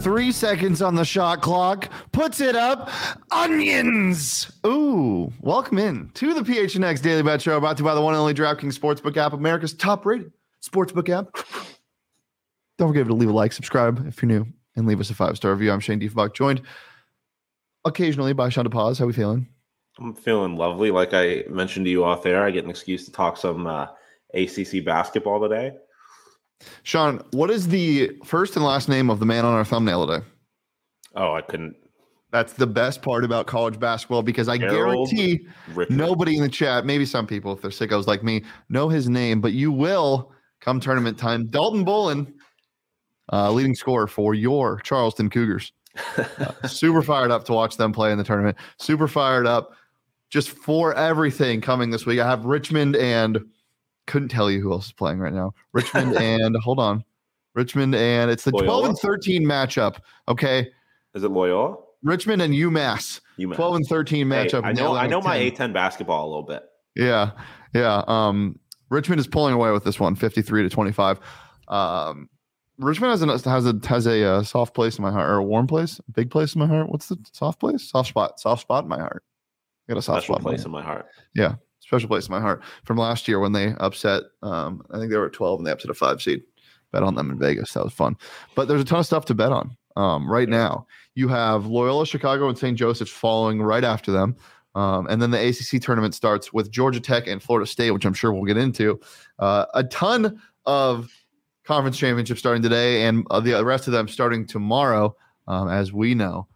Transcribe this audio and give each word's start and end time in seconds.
Three 0.00 0.30
seconds 0.30 0.80
on 0.80 0.94
the 0.94 1.04
shot 1.04 1.42
clock. 1.42 1.90
Puts 2.12 2.40
it 2.40 2.54
up. 2.54 2.88
Onions. 3.32 4.50
Ooh, 4.64 5.32
welcome 5.40 5.78
in 5.78 6.10
to 6.14 6.34
the 6.34 6.42
PHNX 6.42 7.02
Daily 7.02 7.22
Bet 7.22 7.42
Show, 7.42 7.58
brought 7.58 7.76
to 7.78 7.82
you 7.82 7.84
by 7.84 7.94
the 7.94 8.00
one 8.00 8.14
and 8.14 8.20
only 8.20 8.32
DraftKings 8.32 8.78
Sportsbook 8.78 9.16
app, 9.16 9.32
America's 9.32 9.74
top-rated 9.74 10.32
sportsbook 10.62 11.08
app. 11.08 11.26
Don't 12.78 12.88
forget 12.88 13.08
to 13.08 13.12
leave 13.12 13.28
a 13.28 13.32
like, 13.32 13.52
subscribe 13.52 14.06
if 14.06 14.22
you're 14.22 14.28
new, 14.28 14.46
and 14.76 14.86
leave 14.86 15.00
us 15.00 15.10
a 15.10 15.14
five-star 15.14 15.50
review. 15.50 15.72
I'm 15.72 15.80
Shane 15.80 16.00
Diefbach, 16.00 16.32
joined 16.32 16.62
occasionally 17.84 18.32
by 18.32 18.50
Sean 18.50 18.66
DePaz. 18.66 19.00
How 19.00 19.06
we 19.06 19.12
feeling? 19.12 19.48
I'm 19.98 20.14
feeling 20.14 20.56
lovely. 20.56 20.92
Like 20.92 21.12
I 21.12 21.44
mentioned 21.50 21.86
to 21.86 21.90
you 21.90 22.04
off 22.04 22.22
there, 22.22 22.44
I 22.44 22.52
get 22.52 22.62
an 22.62 22.70
excuse 22.70 23.04
to 23.06 23.12
talk 23.12 23.36
some 23.36 23.66
uh, 23.66 23.88
ACC 24.32 24.84
basketball 24.84 25.40
today. 25.40 25.72
Sean, 26.82 27.22
what 27.32 27.50
is 27.50 27.68
the 27.68 28.12
first 28.24 28.56
and 28.56 28.64
last 28.64 28.88
name 28.88 29.10
of 29.10 29.20
the 29.20 29.26
man 29.26 29.44
on 29.44 29.54
our 29.54 29.64
thumbnail 29.64 30.06
today? 30.06 30.24
Oh, 31.14 31.34
I 31.34 31.42
couldn't. 31.42 31.76
That's 32.30 32.52
the 32.52 32.66
best 32.66 33.00
part 33.00 33.24
about 33.24 33.46
college 33.46 33.80
basketball 33.80 34.22
because 34.22 34.48
I 34.48 34.58
Harold 34.58 35.10
guarantee 35.10 35.46
nobody 35.88 36.36
in 36.36 36.42
the 36.42 36.48
chat, 36.48 36.84
maybe 36.84 37.06
some 37.06 37.26
people, 37.26 37.52
if 37.52 37.62
they're 37.62 37.70
sickos 37.70 38.06
like 38.06 38.22
me, 38.22 38.44
know 38.68 38.88
his 38.88 39.08
name, 39.08 39.40
but 39.40 39.52
you 39.52 39.72
will 39.72 40.30
come 40.60 40.78
tournament 40.78 41.16
time. 41.16 41.46
Dalton 41.46 41.86
Bolin, 41.86 42.30
uh, 43.32 43.50
leading 43.50 43.74
scorer 43.74 44.06
for 44.06 44.34
your 44.34 44.78
Charleston 44.80 45.30
Cougars. 45.30 45.72
Uh, 46.18 46.52
super 46.66 47.02
fired 47.02 47.30
up 47.30 47.44
to 47.46 47.52
watch 47.52 47.78
them 47.78 47.92
play 47.92 48.12
in 48.12 48.18
the 48.18 48.24
tournament. 48.24 48.58
Super 48.78 49.08
fired 49.08 49.46
up 49.46 49.72
just 50.28 50.50
for 50.50 50.94
everything 50.94 51.62
coming 51.62 51.90
this 51.90 52.04
week. 52.04 52.20
I 52.20 52.28
have 52.28 52.44
Richmond 52.44 52.96
and 52.96 53.42
couldn't 54.08 54.28
tell 54.28 54.50
you 54.50 54.60
who 54.60 54.72
else 54.72 54.86
is 54.86 54.92
playing 54.92 55.18
right 55.20 55.32
now. 55.32 55.54
Richmond 55.72 56.16
and 56.16 56.56
hold 56.56 56.80
on. 56.80 57.04
Richmond 57.54 57.94
and 57.94 58.30
it's 58.30 58.44
the 58.44 58.50
12 58.50 58.84
and 58.84 58.98
13 58.98 59.44
matchup. 59.44 59.98
Okay. 60.26 60.68
Is 61.14 61.24
it 61.24 61.30
Loyola? 61.30 61.76
Richmond 62.02 62.42
and 62.42 62.54
UMass. 62.54 63.20
UMass. 63.38 63.56
12 63.56 63.74
and 63.76 63.86
13 63.86 64.30
Hey, 64.30 64.46
matchup. 64.46 64.64
I 64.64 64.72
know. 64.72 64.96
I 64.96 65.06
know 65.06 65.18
with 65.18 65.26
my 65.26 65.50
10. 65.50 65.70
A10 65.70 65.72
basketball 65.72 66.26
a 66.26 66.28
little 66.28 66.42
bit. 66.42 66.64
Yeah. 66.94 67.32
Yeah. 67.74 68.02
Um, 68.06 68.58
Richmond 68.90 69.20
is 69.20 69.26
pulling 69.26 69.54
away 69.54 69.70
with 69.70 69.84
this 69.84 70.00
one, 70.00 70.14
53 70.14 70.62
to 70.62 70.68
25. 70.68 71.20
Um, 71.68 72.28
Richmond 72.78 73.10
has 73.10 73.22
a 73.22 73.50
has 73.50 73.66
a 73.66 73.78
has 73.86 74.06
a 74.06 74.24
uh, 74.24 74.42
soft 74.42 74.72
place 74.72 74.98
in 74.98 75.02
my 75.02 75.10
heart, 75.10 75.28
or 75.28 75.34
a 75.34 75.44
warm 75.44 75.66
place, 75.66 75.98
a 75.98 76.12
big 76.12 76.30
place 76.30 76.54
in 76.54 76.60
my 76.60 76.66
heart. 76.66 76.88
What's 76.88 77.08
the 77.08 77.18
soft 77.32 77.58
place? 77.58 77.90
Soft 77.90 78.10
spot. 78.10 78.38
Soft 78.38 78.62
spot 78.62 78.84
in 78.84 78.88
my 78.88 78.98
heart. 78.98 79.24
I 79.88 79.92
got 79.92 79.98
a 79.98 80.02
soft 80.02 80.22
Special 80.22 80.36
spot 80.36 80.42
place 80.46 80.64
in 80.64 80.70
my 80.70 80.82
heart. 80.82 81.06
Yeah, 81.34 81.56
special 81.88 82.08
place 82.08 82.28
in 82.28 82.32
my 82.32 82.40
heart 82.40 82.62
from 82.84 82.98
last 82.98 83.26
year 83.26 83.40
when 83.40 83.52
they 83.52 83.74
upset. 83.80 84.22
Um, 84.42 84.82
I 84.92 84.98
think 84.98 85.10
they 85.10 85.16
were 85.16 85.26
at 85.26 85.32
12 85.32 85.60
and 85.60 85.66
they 85.66 85.72
upset 85.72 85.90
a 85.90 85.94
five 85.94 86.22
seed. 86.22 86.42
Bet 86.92 87.02
on 87.02 87.14
them 87.14 87.30
in 87.30 87.38
Vegas. 87.38 87.72
That 87.72 87.84
was 87.84 87.92
fun. 87.92 88.16
But 88.54 88.68
there's 88.68 88.80
a 88.80 88.84
ton 88.84 89.00
of 89.00 89.06
stuff 89.06 89.24
to 89.26 89.34
bet 89.34 89.52
on 89.52 89.76
um, 89.96 90.30
right 90.30 90.48
now. 90.48 90.86
You 91.14 91.28
have 91.28 91.66
Loyola, 91.66 92.06
Chicago, 92.06 92.48
and 92.48 92.56
St. 92.56 92.78
Joseph's 92.78 93.10
following 93.10 93.60
right 93.60 93.84
after 93.84 94.10
them. 94.10 94.36
Um, 94.74 95.06
and 95.08 95.20
then 95.20 95.30
the 95.30 95.48
ACC 95.48 95.82
tournament 95.82 96.14
starts 96.14 96.52
with 96.52 96.70
Georgia 96.70 97.00
Tech 97.00 97.26
and 97.26 97.42
Florida 97.42 97.66
State, 97.66 97.90
which 97.90 98.04
I'm 98.04 98.14
sure 98.14 98.32
we'll 98.32 98.44
get 98.44 98.56
into. 98.56 99.00
Uh, 99.38 99.66
a 99.74 99.84
ton 99.84 100.40
of 100.64 101.10
conference 101.64 101.98
championships 101.98 102.40
starting 102.40 102.62
today, 102.62 103.04
and 103.04 103.26
uh, 103.30 103.40
the 103.40 103.62
rest 103.64 103.86
of 103.86 103.92
them 103.92 104.08
starting 104.08 104.46
tomorrow, 104.46 105.14
um, 105.46 105.68
as 105.68 105.92
we 105.92 106.14
know 106.14 106.46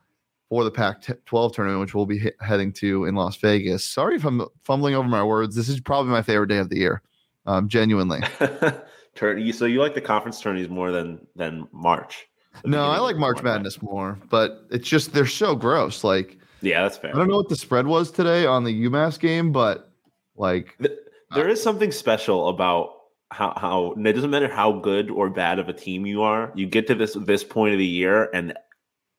for 0.53 0.65
the 0.65 0.71
Pac 0.71 1.03
12 1.25 1.55
tournament, 1.55 1.81
which 1.81 1.95
we'll 1.95 2.05
be 2.05 2.19
he- 2.19 2.31
heading 2.43 2.75
to 2.75 3.07
in 3.07 3.15
Las 3.15 3.39
Vegas. 3.39 3.83
Sorry 3.83 4.17
if 4.17 4.27
I'm 4.27 4.43
fumbling 4.65 4.95
over 4.95 5.09
my 5.09 5.25
words. 5.25 5.57
This 5.57 5.67
is 5.67 5.81
probably 5.81 6.13
my 6.13 6.21
favorite 6.21 6.49
day 6.49 6.59
of 6.59 6.69
the 6.69 6.77
year, 6.77 7.01
um, 7.47 7.71
genuinely. 7.71 8.21
Turn. 9.15 9.51
So 9.55 9.65
you 9.65 9.81
like 9.81 9.95
the 9.95 10.03
conference 10.03 10.43
tourneys 10.43 10.69
more 10.69 10.93
than 10.93 11.27
than 11.37 11.67
March? 11.73 12.27
No, 12.67 12.85
I 12.85 12.99
like 12.99 13.17
March 13.17 13.43
Madness 13.43 13.81
more, 13.81 14.19
but 14.29 14.67
it's 14.71 14.87
just 14.87 15.15
they're 15.15 15.25
so 15.25 15.57
gross. 15.57 16.05
Like 16.05 16.37
Yeah, 16.61 16.83
that's 16.83 16.99
fair. 16.99 17.15
I 17.15 17.19
don't 17.19 17.29
know 17.29 17.37
what 17.37 17.49
the 17.49 17.57
spread 17.57 17.87
was 17.87 18.11
today 18.11 18.45
on 18.45 18.65
the 18.65 18.85
UMass 18.85 19.19
game, 19.19 19.53
but 19.53 19.91
like 20.37 20.77
Th- 20.83 20.99
There 21.35 21.49
is 21.49 21.63
something 21.63 21.91
special 21.91 22.51
about 22.51 22.91
how 23.31 23.55
how 23.57 23.95
it 23.97 24.13
doesn't 24.13 24.29
matter 24.29 24.49
how 24.49 24.73
good 24.73 25.11
or 25.11 25.31
bad 25.31 25.59
of 25.59 25.71
a 25.71 25.73
team 25.73 26.05
you 26.05 26.21
are. 26.21 26.53
You 26.55 26.67
get 26.67 26.87
to 26.89 26.95
this 26.95 27.17
this 27.25 27.43
point 27.43 27.73
of 27.73 27.79
the 27.79 27.87
year, 27.87 28.29
and 28.35 28.53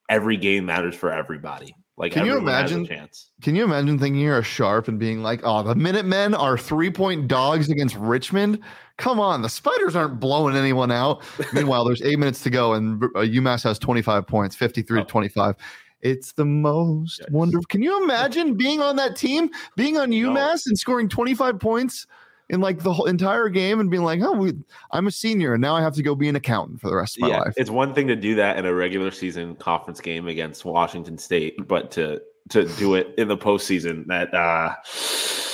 every 0.09 0.37
game 0.37 0.65
matters 0.65 0.95
for 0.95 1.11
everybody. 1.11 1.75
Like, 1.95 2.11
Can 2.11 2.25
you 2.25 2.31
everyone 2.33 2.53
has 2.53 2.71
a 2.71 2.75
imagine- 2.75 2.87
chance? 2.97 3.31
Can 3.43 3.55
you 3.55 3.63
imagine 3.63 3.99
thinking 3.99 4.19
you're 4.19 4.39
a 4.39 4.43
sharp 4.43 4.87
and 4.87 4.97
being 4.97 5.21
like, 5.21 5.41
oh, 5.43 5.61
the 5.61 5.75
Minutemen 5.75 6.33
are 6.33 6.57
three 6.57 6.89
point 6.89 7.27
dogs 7.27 7.69
against 7.69 7.95
Richmond? 7.95 8.59
Come 8.97 9.19
on, 9.19 9.41
the 9.43 9.49
Spiders 9.49 9.95
aren't 9.95 10.19
blowing 10.19 10.55
anyone 10.55 10.91
out. 10.91 11.23
Meanwhile, 11.53 11.85
there's 11.85 12.01
eight 12.01 12.17
minutes 12.17 12.41
to 12.43 12.49
go, 12.49 12.73
and 12.73 13.03
uh, 13.03 13.19
UMass 13.19 13.63
has 13.63 13.77
25 13.77 14.25
points, 14.25 14.55
53 14.55 14.99
Oh. 14.99 15.03
to 15.03 15.07
25. 15.09 15.55
It's 16.01 16.33
the 16.33 16.45
most 16.45 17.21
Yikes. 17.21 17.31
wonderful. 17.31 17.65
Can 17.69 17.81
you 17.83 18.03
imagine 18.03 18.55
being 18.55 18.81
on 18.81 18.95
that 18.97 19.15
team, 19.15 19.49
being 19.77 19.97
on 19.97 20.09
UMass 20.11 20.63
and 20.65 20.77
scoring 20.77 21.07
25 21.07 21.59
points 21.59 22.07
in 22.49 22.61
like 22.61 22.79
the 22.79 22.93
whole 22.93 23.05
entire 23.05 23.49
game 23.49 23.79
and 23.79 23.89
being 23.89 24.03
like, 24.03 24.21
oh, 24.21 24.33
we, 24.33 24.53
I'm 24.91 25.07
a 25.07 25.11
senior 25.11 25.53
and 25.53 25.61
now 25.61 25.75
I 25.75 25.81
have 25.81 25.93
to 25.95 26.03
go 26.03 26.13
be 26.15 26.27
an 26.29 26.35
accountant 26.35 26.81
for 26.81 26.89
the 26.89 26.95
rest 26.95 27.17
of 27.17 27.21
my 27.21 27.29
yeah, 27.29 27.39
life? 27.39 27.53
it's 27.57 27.69
one 27.69 27.93
thing 27.93 28.07
to 28.07 28.15
do 28.15 28.35
that 28.35 28.57
in 28.57 28.65
a 28.65 28.73
regular 28.73 29.11
season 29.11 29.55
conference 29.55 30.01
game 30.01 30.27
against 30.27 30.65
Washington 30.65 31.17
State, 31.17 31.67
but 31.67 31.91
to 31.91 32.21
to 32.49 32.65
do 32.75 32.95
it 32.95 33.13
in 33.17 33.29
the 33.29 33.37
postseason, 33.37 34.05
that 34.07 34.33
uh, 34.33 34.75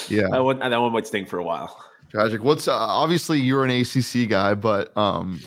Yeah. 0.09 0.27
that 0.31 0.43
one 0.43 0.59
that 0.59 0.75
one 0.81 0.91
might 0.91 1.05
sting 1.05 1.25
for 1.25 1.37
a 1.37 1.43
while. 1.43 1.83
Tragic. 2.09 2.43
What's 2.43 2.67
uh, 2.67 2.75
obviously 2.75 3.39
you're 3.39 3.63
an 3.63 3.69
ACC 3.69 4.27
guy, 4.27 4.55
but 4.55 4.95
um, 4.97 5.39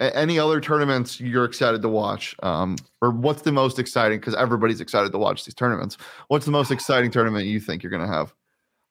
any 0.00 0.38
other 0.38 0.60
tournaments 0.60 1.20
you're 1.20 1.44
excited 1.44 1.82
to 1.82 1.88
watch? 1.88 2.34
Um, 2.42 2.76
or 3.00 3.10
what's 3.10 3.42
the 3.42 3.52
most 3.52 3.78
exciting? 3.78 4.18
Because 4.18 4.34
everybody's 4.34 4.80
excited 4.80 5.12
to 5.12 5.18
watch 5.18 5.44
these 5.44 5.54
tournaments. 5.54 5.96
What's 6.26 6.46
the 6.46 6.50
most 6.50 6.72
exciting 6.72 7.12
tournament 7.12 7.46
you 7.46 7.60
think 7.60 7.82
you're 7.84 7.90
going 7.90 8.06
to 8.06 8.12
have? 8.12 8.34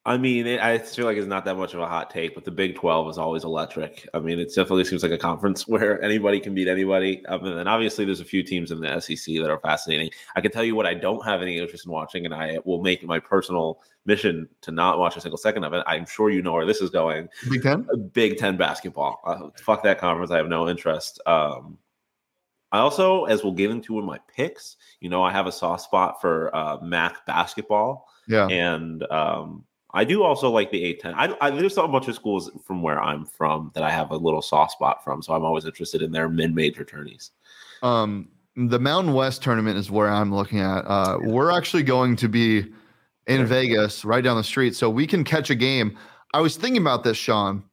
I 0.05 0.17
mean, 0.17 0.47
it, 0.47 0.61
I 0.61 0.77
feel 0.77 1.05
like 1.05 1.17
it's 1.17 1.27
not 1.27 1.43
that 1.45 1.57
much 1.57 1.73
of 1.73 1.81
a 1.81 1.87
hot 1.87 2.09
take, 2.09 2.33
but 2.33 2.45
the 2.45 2.51
Big 2.51 2.75
Twelve 2.75 3.09
is 3.09 3.17
always 3.17 3.43
electric. 3.43 4.07
I 4.13 4.19
mean, 4.19 4.39
it 4.39 4.47
definitely 4.47 4.85
seems 4.85 5.03
like 5.03 5.11
a 5.11 5.17
conference 5.17 5.67
where 5.67 6.01
anybody 6.01 6.39
can 6.39 6.55
beat 6.55 6.69
anybody. 6.69 7.23
Um, 7.25 7.45
and 7.45 7.67
obviously, 7.67 8.05
there's 8.05 8.21
a 8.21 8.25
few 8.25 8.41
teams 8.41 8.71
in 8.71 8.79
the 8.79 8.99
SEC 9.01 9.35
that 9.35 9.49
are 9.49 9.59
fascinating. 9.59 10.09
I 10.35 10.41
can 10.41 10.51
tell 10.51 10.63
you 10.63 10.73
what 10.73 10.85
I 10.85 10.93
don't 10.93 11.23
have 11.25 11.41
any 11.41 11.57
interest 11.59 11.85
in 11.85 11.91
watching, 11.91 12.25
and 12.25 12.33
I 12.33 12.59
will 12.63 12.81
make 12.81 13.03
my 13.03 13.19
personal 13.19 13.81
mission 14.05 14.47
to 14.61 14.71
not 14.71 14.99
watch 14.99 15.17
a 15.17 15.21
single 15.21 15.37
second 15.37 15.65
of 15.65 15.73
it. 15.73 15.83
I'm 15.85 16.05
sure 16.05 16.29
you 16.29 16.41
know 16.41 16.53
where 16.53 16.65
this 16.65 16.81
is 16.81 16.89
going. 16.89 17.27
Big 17.49 17.61
Ten. 17.61 17.85
Big 18.13 18.37
Ten 18.37 18.55
basketball. 18.55 19.19
Uh, 19.25 19.49
fuck 19.61 19.83
that 19.83 19.99
conference. 19.99 20.31
I 20.31 20.37
have 20.37 20.47
no 20.47 20.69
interest. 20.69 21.21
Um, 21.25 21.77
I 22.71 22.79
also, 22.79 23.25
as 23.25 23.43
we'll 23.43 23.53
get 23.53 23.69
into 23.69 23.99
in 23.99 24.05
my 24.05 24.19
picks, 24.33 24.77
you 25.01 25.09
know, 25.09 25.23
I 25.23 25.31
have 25.31 25.45
a 25.47 25.51
soft 25.51 25.83
spot 25.83 26.21
for 26.21 26.55
uh, 26.55 26.77
MAC 26.81 27.25
basketball, 27.25 28.07
Yeah. 28.27 28.47
and 28.47 29.03
um, 29.11 29.65
I 29.91 30.03
do 30.03 30.23
also 30.23 30.51
like 30.51 30.71
the 30.71 30.93
A10. 30.93 31.13
I, 31.15 31.35
I 31.41 31.49
there's 31.49 31.77
a 31.77 31.87
bunch 31.87 32.07
of 32.07 32.15
schools 32.15 32.51
from 32.63 32.81
where 32.81 33.01
I'm 33.01 33.25
from 33.25 33.71
that 33.73 33.83
I 33.83 33.89
have 33.89 34.11
a 34.11 34.17
little 34.17 34.41
soft 34.41 34.73
spot 34.73 35.03
from, 35.03 35.21
so 35.21 35.33
I'm 35.33 35.43
always 35.43 35.65
interested 35.65 36.01
in 36.01 36.11
their 36.11 36.29
mid-major 36.29 36.83
tourneys. 36.83 37.31
Um, 37.81 38.29
the 38.55 38.79
Mountain 38.79 39.13
West 39.13 39.41
tournament 39.41 39.77
is 39.77 39.89
where 39.89 40.09
I'm 40.09 40.33
looking 40.33 40.59
at. 40.59 40.85
Uh, 40.85 41.17
we're 41.21 41.51
actually 41.51 41.83
going 41.83 42.15
to 42.17 42.29
be 42.29 42.65
in. 43.25 43.45
Vegas, 43.45 44.03
right 44.03 44.23
down 44.23 44.37
the 44.37 44.43
street, 44.43 44.75
so 44.75 44.89
we 44.89 45.07
can 45.07 45.23
catch 45.23 45.49
a 45.49 45.55
game. 45.55 45.97
I 46.33 46.41
was 46.41 46.55
thinking 46.55 46.81
about 46.81 47.03
this, 47.03 47.17
Sean. 47.17 47.63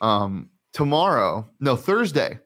Um, 0.00 0.50
tomorrow, 0.72 1.48
no 1.60 1.76
Thursday. 1.76 2.38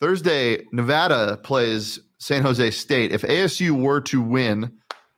Thursday, 0.00 0.64
Nevada 0.72 1.38
plays 1.42 1.98
San 2.18 2.42
Jose 2.42 2.70
State. 2.70 3.12
If 3.12 3.22
ASU 3.22 3.72
were 3.72 4.00
to 4.02 4.22
win 4.22 4.72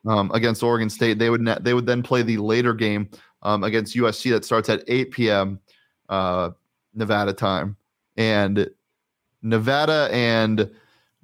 um, 0.07 0.31
against 0.33 0.63
Oregon 0.63 0.89
State, 0.91 1.19
they 1.19 1.31
would 1.31 1.41
ne- 1.41 1.59
they 1.61 1.75
would 1.75 1.87
then 1.87 2.03
play 2.03 2.23
the 2.23 2.39
later 2.39 2.75
game 2.75 3.09
um, 3.43 3.65
against 3.65 3.97
USC 3.97 4.31
that 4.31 4.45
starts 4.45 4.69
at 4.69 4.83
8 4.89 5.11
p.m. 5.11 5.61
Uh, 6.09 6.51
Nevada 6.95 7.33
time, 7.33 7.77
and 8.17 8.69
Nevada 9.43 10.09
and 10.13 10.71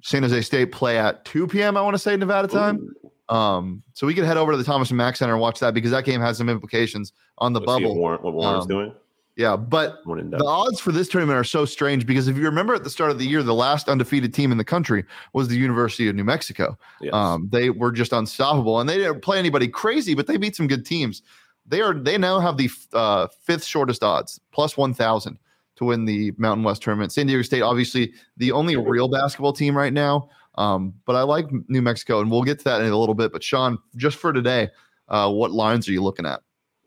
San 0.01 0.23
Jose 0.23 0.41
State 0.41 0.71
play 0.71 0.97
at 0.97 1.25
2 1.25 1.47
p.m. 1.47 1.75
I 1.77 1.81
want 1.81 1.95
to 1.95 1.99
say 1.99 2.15
Nevada 2.15 2.47
time. 2.47 2.93
Um, 3.29 3.83
so 3.93 4.07
we 4.07 4.13
could 4.13 4.23
head 4.23 4.37
over 4.37 4.53
to 4.53 4.57
the 4.57 4.63
Thomas 4.63 4.89
and 4.89 4.97
Mack 4.97 5.17
Center 5.17 5.33
and 5.33 5.41
watch 5.41 5.59
that 5.59 5.73
because 5.73 5.91
that 5.91 6.05
game 6.05 6.21
has 6.21 6.37
some 6.37 6.47
implications 6.47 7.11
on 7.39 7.51
the 7.51 7.59
Let's 7.59 7.65
bubble. 7.67 7.95
Warren, 7.97 8.21
what 8.21 8.33
Warren's 8.33 8.63
Um, 8.63 8.69
doing. 8.69 8.93
Yeah, 9.37 9.55
but 9.55 10.03
the 10.03 10.43
odds 10.43 10.79
for 10.79 10.91
this 10.91 11.07
tournament 11.07 11.37
are 11.37 11.43
so 11.43 11.63
strange 11.63 12.07
because 12.07 12.27
if 12.27 12.35
you 12.37 12.43
remember 12.43 12.73
at 12.73 12.83
the 12.83 12.89
start 12.89 13.11
of 13.11 13.19
the 13.19 13.27
year, 13.27 13.43
the 13.43 13.53
last 13.53 13.87
undefeated 13.87 14.33
team 14.33 14.51
in 14.51 14.57
the 14.57 14.63
country 14.63 15.05
was 15.33 15.47
the 15.47 15.55
University 15.55 16.09
of 16.09 16.15
New 16.15 16.23
Mexico. 16.23 16.75
Yes. 16.99 17.13
Um, 17.13 17.47
they 17.51 17.69
were 17.69 17.91
just 17.91 18.13
unstoppable, 18.13 18.79
and 18.79 18.89
they 18.89 18.97
didn't 18.97 19.21
play 19.21 19.37
anybody 19.37 19.67
crazy, 19.67 20.15
but 20.15 20.25
they 20.25 20.37
beat 20.37 20.55
some 20.55 20.65
good 20.65 20.87
teams. 20.87 21.21
They 21.67 21.81
are 21.81 21.93
they 21.93 22.17
now 22.17 22.39
have 22.39 22.57
the 22.57 22.67
uh, 22.93 23.27
fifth 23.43 23.63
shortest 23.63 24.01
odds, 24.01 24.39
plus 24.51 24.75
one 24.75 24.95
thousand 24.95 25.37
to 25.75 25.85
win 25.85 26.05
the 26.05 26.33
Mountain 26.37 26.63
West 26.63 26.81
tournament. 26.81 27.11
San 27.11 27.27
Diego 27.27 27.43
State, 27.43 27.61
obviously, 27.61 28.13
the 28.37 28.51
only 28.51 28.75
real 28.75 29.07
basketball 29.07 29.53
team 29.53 29.77
right 29.77 29.93
now. 29.93 30.29
Um, 30.55 30.95
but 31.05 31.15
I 31.15 31.21
like 31.21 31.45
New 31.67 31.83
Mexico, 31.83 32.21
and 32.21 32.31
we'll 32.31 32.41
get 32.41 32.57
to 32.57 32.63
that 32.63 32.81
in 32.81 32.91
a 32.91 32.97
little 32.97 33.13
bit. 33.13 33.31
But 33.31 33.43
Sean, 33.43 33.77
just 33.97 34.17
for 34.17 34.33
today, 34.33 34.69
uh, 35.09 35.31
what 35.31 35.51
lines 35.51 35.87
are 35.87 35.91
you 35.91 36.01
looking 36.01 36.25
at? 36.25 36.41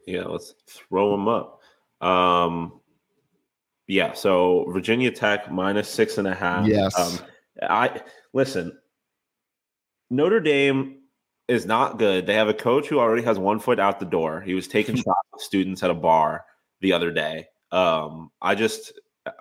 Yeah, 0.09 0.25
let's 0.25 0.55
throw 0.67 1.13
them 1.13 1.29
up. 1.29 1.60
Um, 2.01 2.81
yeah, 3.87 4.13
so 4.13 4.67
Virginia 4.71 5.11
Tech 5.11 5.51
minus 5.51 5.89
six 5.89 6.19
and 6.19 6.29
a 6.29 6.35
half. 6.35 6.67
Yes. 6.67 6.99
Um, 6.99 7.19
I 7.63 8.01
listen. 8.33 8.79
Notre 10.11 10.41
Dame 10.41 10.97
is 11.49 11.67
not 11.67 11.99
good. 11.99 12.27
They 12.27 12.35
have 12.35 12.49
a 12.49 12.55
coach 12.55 12.87
who 12.89 12.99
already 12.99 13.23
has 13.23 13.39
one 13.39 13.59
foot 13.61 13.79
out 13.81 13.99
the 14.01 14.07
door. 14.07 14.41
He 14.41 14.55
was 14.55 14.69
taking 14.69 14.97
shots 14.97 15.29
with 15.33 15.43
students 15.43 15.83
at 15.83 15.91
a 15.91 15.95
bar 15.95 16.45
the 16.81 16.93
other 16.93 17.11
day. 17.13 17.47
Um, 17.73 18.31
I 18.41 18.55
just 18.55 18.93
I- 19.27 19.33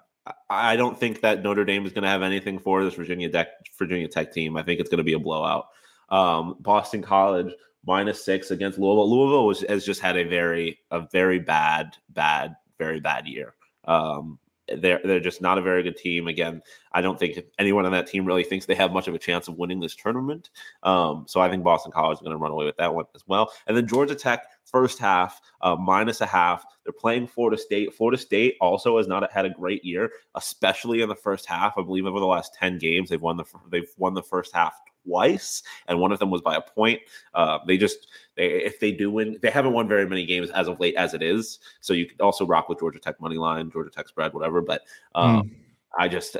I 0.52 0.76
don't 0.76 1.00
think 1.00 1.22
that 1.22 1.44
Notre 1.44 1.66
Dame 1.66 1.86
is 1.86 1.94
going 1.94 2.04
to 2.04 2.10
have 2.10 2.22
anything 2.24 2.60
for 2.60 2.84
this 2.84 2.96
Virginia 2.96 3.30
Tech 3.30 3.48
Virginia 3.78 4.08
Tech 4.08 4.32
team. 4.34 4.58
I 4.58 4.64
think 4.64 4.80
it's 4.80 4.90
going 4.90 4.98
to 5.00 5.04
be 5.04 5.14
a 5.14 5.20
blowout. 5.20 5.68
Um, 6.10 6.56
Boston 6.60 7.02
College 7.04 7.54
minus 7.90 8.24
six 8.24 8.52
against 8.52 8.78
Louisville. 8.78 9.10
Louisville 9.10 9.48
was, 9.48 9.62
has 9.68 9.84
just 9.84 10.00
had 10.00 10.16
a 10.16 10.24
very 10.24 10.80
a 10.92 11.02
very 11.12 11.40
bad 11.40 11.98
bad 12.10 12.56
very 12.78 13.00
bad 13.00 13.28
year. 13.28 13.56
Um, 13.86 14.38
they're 14.78 15.02
they're 15.04 15.20
just 15.20 15.42
not 15.42 15.58
a 15.58 15.62
very 15.64 15.82
good 15.82 15.98
team. 15.98 16.28
Again, 16.28 16.62
I 16.92 17.02
don't 17.02 17.18
think 17.18 17.40
anyone 17.58 17.88
on 17.88 17.92
that 17.94 18.06
team 18.06 18.26
really 18.26 18.44
thinks 18.44 18.68
they 18.68 18.76
have 18.76 18.94
much 18.94 19.08
of 19.08 19.16
a 19.16 19.18
chance 19.18 19.48
of 19.48 19.58
winning 19.58 19.80
this 19.80 19.96
tournament. 19.96 20.52
Um, 20.84 21.26
so 21.28 21.42
I 21.42 21.50
think 21.50 21.64
Boston 21.64 21.92
College 21.92 22.18
is 22.18 22.22
going 22.22 22.34
to 22.34 22.38
run 22.38 22.52
away 22.52 22.66
with 22.66 22.78
that 22.78 22.94
one 22.94 23.06
as 23.16 23.24
well. 23.26 23.52
And 23.66 23.76
then 23.76 23.88
Georgia 23.88 24.14
Tech 24.14 24.44
first 24.66 25.00
half 25.00 25.42
uh, 25.62 25.76
minus 25.76 26.22
a 26.22 26.28
half. 26.28 26.64
They're 26.84 26.94
playing 26.94 27.26
Florida 27.26 27.58
State. 27.58 27.96
Florida 27.96 28.20
State 28.20 28.56
also 28.62 28.98
has 28.98 29.08
not 29.08 29.32
had 29.32 29.46
a 29.46 29.50
great 29.50 29.84
year, 29.84 30.12
especially 30.36 31.02
in 31.02 31.10
the 31.10 31.16
first 31.16 31.48
half. 31.48 31.74
I 31.76 31.82
believe 31.82 32.06
over 32.06 32.20
the 32.20 32.28
last 32.28 32.54
ten 32.54 32.78
games, 32.78 33.10
they've 33.10 33.20
won 33.20 33.38
the 33.38 33.46
they've 33.72 33.92
won 33.98 34.14
the 34.14 34.22
first 34.22 34.54
half 34.54 34.76
twice, 35.10 35.64
and 35.88 36.00
one 36.00 36.12
of 36.12 36.20
them 36.20 36.30
was 36.30 36.42
by 36.42 36.56
a 36.56 36.62
point. 36.62 37.02
Uh, 37.34 37.60
they 37.68 37.78
just 37.78 38.08
they 38.36 38.46
if 38.48 38.80
they 38.80 38.92
do 38.92 39.12
win, 39.12 39.38
they 39.42 39.50
haven't 39.50 39.74
won 39.74 39.88
very 39.88 40.08
many 40.08 40.26
games 40.26 40.50
as 40.52 40.68
of 40.68 40.80
late 40.80 40.96
as 40.96 41.14
it 41.14 41.22
is. 41.22 41.60
So 41.82 41.94
you 41.94 42.06
could 42.06 42.22
also 42.22 42.46
rock 42.46 42.70
with 42.70 42.80
Georgia 42.80 43.00
Tech 43.00 43.20
money 43.20 43.38
line, 43.38 43.72
Georgia 43.72 43.90
Tech 43.90 44.08
spread, 44.08 44.34
whatever. 44.34 44.62
But 44.62 44.84
um, 45.16 45.52
I 45.98 46.08
just 46.08 46.38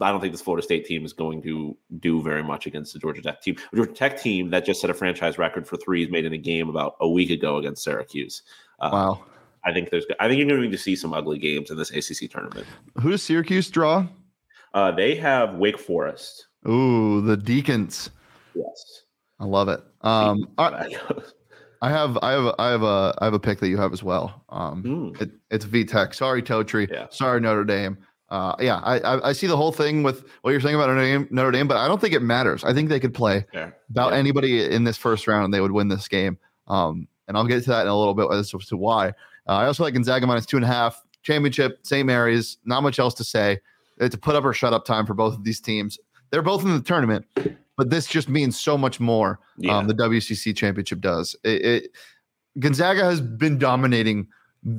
I 0.00 0.10
don't 0.10 0.20
think 0.20 0.32
this 0.32 0.42
Florida 0.42 0.62
State 0.62 0.84
team 0.84 1.04
is 1.04 1.12
going 1.12 1.42
to 1.42 1.76
do 2.00 2.20
very 2.22 2.42
much 2.42 2.66
against 2.66 2.92
the 2.92 2.98
Georgia 2.98 3.22
Tech 3.22 3.40
team. 3.40 3.56
Georgia 3.74 3.92
Tech 3.92 4.20
team 4.20 4.50
that 4.50 4.64
just 4.64 4.80
set 4.80 4.90
a 4.90 4.94
franchise 4.94 5.38
record 5.38 5.66
for 5.66 5.76
threes 5.76 6.10
made 6.10 6.24
in 6.24 6.32
a 6.32 6.38
game 6.38 6.68
about 6.68 6.96
a 7.00 7.08
week 7.08 7.30
ago 7.30 7.56
against 7.56 7.82
Syracuse. 7.82 8.42
Uh, 8.80 8.90
Wow, 8.92 9.24
I 9.64 9.72
think 9.72 9.90
there's 9.90 10.04
I 10.20 10.28
think 10.28 10.38
you're 10.38 10.48
going 10.48 10.70
to 10.70 10.78
see 10.78 10.96
some 10.96 11.12
ugly 11.12 11.38
games 11.38 11.70
in 11.70 11.76
this 11.76 11.90
ACC 11.90 12.30
tournament. 12.30 12.66
who 13.00 13.10
does 13.10 13.22
Syracuse 13.22 13.70
draw? 13.70 14.06
Uh, 14.74 14.90
they 14.92 15.14
have 15.14 15.54
Wake 15.54 15.78
Forest. 15.78 16.48
Ooh, 16.68 17.20
the 17.20 17.36
Deacons. 17.36 18.10
Yes. 18.54 19.02
I 19.38 19.44
love 19.44 19.68
it. 19.68 19.80
Um, 20.02 20.48
I, 20.58 20.96
I 21.82 21.90
have, 21.90 22.18
I 22.22 22.30
have, 22.32 22.54
I 22.58 22.68
have 22.70 22.82
a, 22.82 23.14
I 23.18 23.24
have 23.24 23.34
a 23.34 23.38
pick 23.38 23.60
that 23.60 23.68
you 23.68 23.76
have 23.76 23.92
as 23.92 24.02
well. 24.02 24.42
Um, 24.48 24.82
Hmm. 24.82 25.22
it, 25.22 25.30
it's 25.50 25.64
VTech. 25.66 26.14
Sorry, 26.14 26.42
Totri. 26.42 26.90
Yeah. 26.90 27.06
Sorry, 27.10 27.40
Notre 27.40 27.64
Dame. 27.64 27.98
Uh, 28.28 28.56
yeah, 28.58 28.78
I, 28.78 28.98
I, 29.00 29.28
I 29.28 29.32
see 29.32 29.46
the 29.46 29.56
whole 29.56 29.70
thing 29.70 30.02
with 30.02 30.24
what 30.42 30.50
you're 30.50 30.60
saying 30.60 30.74
about 30.74 30.88
Notre 30.88 31.00
Dame, 31.02 31.28
Notre 31.30 31.50
Dame, 31.52 31.68
but 31.68 31.76
I 31.76 31.86
don't 31.86 32.00
think 32.00 32.12
it 32.14 32.22
matters. 32.22 32.64
I 32.64 32.72
think 32.72 32.88
they 32.88 32.98
could 32.98 33.14
play 33.14 33.44
Fair. 33.52 33.76
about 33.90 34.12
Yeah. 34.12 34.18
anybody 34.18 34.64
in 34.64 34.82
this 34.82 34.96
first 34.96 35.28
round 35.28 35.44
and 35.44 35.54
they 35.54 35.60
would 35.60 35.70
win 35.70 35.86
this 35.88 36.08
game. 36.08 36.36
Um, 36.66 37.06
and 37.28 37.36
I'll 37.36 37.46
get 37.46 37.62
to 37.64 37.70
that 37.70 37.82
in 37.82 37.88
a 37.88 37.96
little 37.96 38.14
bit 38.14 38.28
as 38.32 38.50
to 38.50 38.76
why. 38.76 39.08
Uh, 39.08 39.12
I 39.52 39.66
also 39.66 39.84
like 39.84 39.94
Gonzaga 39.94 40.26
minus 40.26 40.46
two 40.46 40.56
and 40.56 40.64
a 40.64 40.68
half 40.68 41.04
championship, 41.22 41.78
St. 41.82 42.04
Mary's. 42.06 42.58
Not 42.64 42.82
much 42.82 42.98
else 42.98 43.14
to 43.14 43.24
say. 43.24 43.60
It's 43.98 44.14
a 44.14 44.18
put 44.18 44.34
up 44.34 44.44
or 44.44 44.52
shut 44.52 44.72
up 44.72 44.84
time 44.84 45.06
for 45.06 45.14
both 45.14 45.34
of 45.34 45.44
these 45.44 45.60
teams. 45.60 45.98
They're 46.36 46.42
both 46.42 46.64
in 46.64 46.68
the 46.68 46.82
tournament, 46.82 47.24
but 47.78 47.88
this 47.88 48.06
just 48.06 48.28
means 48.28 48.60
so 48.60 48.76
much 48.76 49.00
more. 49.00 49.40
Yeah. 49.56 49.74
Um, 49.74 49.86
the 49.86 49.94
WCC 49.94 50.54
championship 50.54 51.00
does. 51.00 51.34
It, 51.44 51.64
it 51.64 51.90
Gonzaga 52.58 53.04
has 53.04 53.22
been 53.22 53.56
dominating 53.56 54.28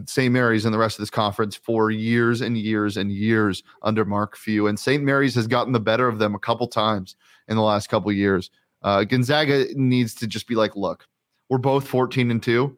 St. 0.05 0.31
Mary's 0.31 0.65
and 0.65 0.71
the 0.73 0.77
rest 0.77 0.99
of 0.99 1.01
this 1.01 1.09
conference 1.09 1.55
for 1.55 1.89
years 1.89 2.41
and 2.41 2.59
years 2.59 2.95
and 2.95 3.11
years 3.11 3.63
under 3.81 4.05
Mark 4.05 4.37
Few, 4.37 4.67
and 4.67 4.79
St. 4.79 5.03
Mary's 5.03 5.33
has 5.33 5.47
gotten 5.47 5.73
the 5.73 5.79
better 5.79 6.07
of 6.07 6.19
them 6.19 6.35
a 6.35 6.39
couple 6.39 6.67
times 6.67 7.15
in 7.47 7.55
the 7.55 7.63
last 7.63 7.87
couple 7.87 8.11
years. 8.11 8.51
Uh, 8.83 9.03
Gonzaga 9.03 9.65
needs 9.73 10.13
to 10.13 10.27
just 10.27 10.47
be 10.47 10.53
like, 10.53 10.75
look, 10.75 11.07
we're 11.49 11.57
both 11.57 11.87
14 11.87 12.29
and 12.29 12.43
two. 12.43 12.77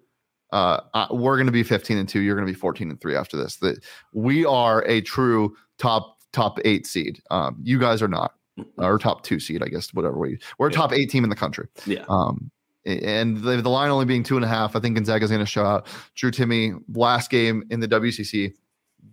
Uh, 0.53 0.79
uh, 0.93 1.07
we're 1.11 1.35
going 1.35 1.47
to 1.47 1.51
be 1.51 1.63
15 1.63 1.97
and 1.97 2.07
two. 2.07 2.21
You're 2.21 2.37
going 2.37 2.47
to 2.47 2.53
be 2.53 2.57
14 2.57 2.89
and 2.89 3.01
three 3.01 3.17
after 3.17 3.35
this. 3.35 3.57
That 3.57 3.83
we 4.13 4.45
are 4.45 4.85
a 4.87 5.01
true 5.01 5.57
top 5.79 6.15
top 6.31 6.59
eight 6.63 6.87
seed. 6.87 7.21
Um, 7.29 7.57
you 7.61 7.77
guys 7.77 8.01
are 8.01 8.07
not, 8.07 8.35
or 8.77 8.97
top 8.97 9.23
two 9.23 9.39
seed, 9.39 9.63
I 9.63 9.67
guess. 9.67 9.94
Whatever 9.94 10.17
we 10.17 10.39
we're 10.57 10.67
a 10.67 10.71
Yeah. 10.71 10.77
top 10.77 10.94
eight 10.94 11.09
team 11.09 11.23
in 11.23 11.29
the 11.29 11.35
country. 11.35 11.67
yeah. 11.85 12.06
Um, 12.09 12.51
and 12.85 13.38
the, 13.38 13.57
the 13.61 13.69
line 13.69 13.91
only 13.91 14.06
being 14.06 14.23
two 14.23 14.35
and 14.38 14.45
a 14.45 14.47
half, 14.47 14.75
I 14.75 14.79
think 14.79 14.95
Gonzaga's 14.95 15.29
going 15.29 15.41
to 15.41 15.45
show 15.45 15.65
out. 15.65 15.85
Drew 16.15 16.31
Timme, 16.31 16.81
last 16.95 17.29
game 17.29 17.63
in 17.69 17.81
the 17.81 17.88
WCC, 17.88 18.53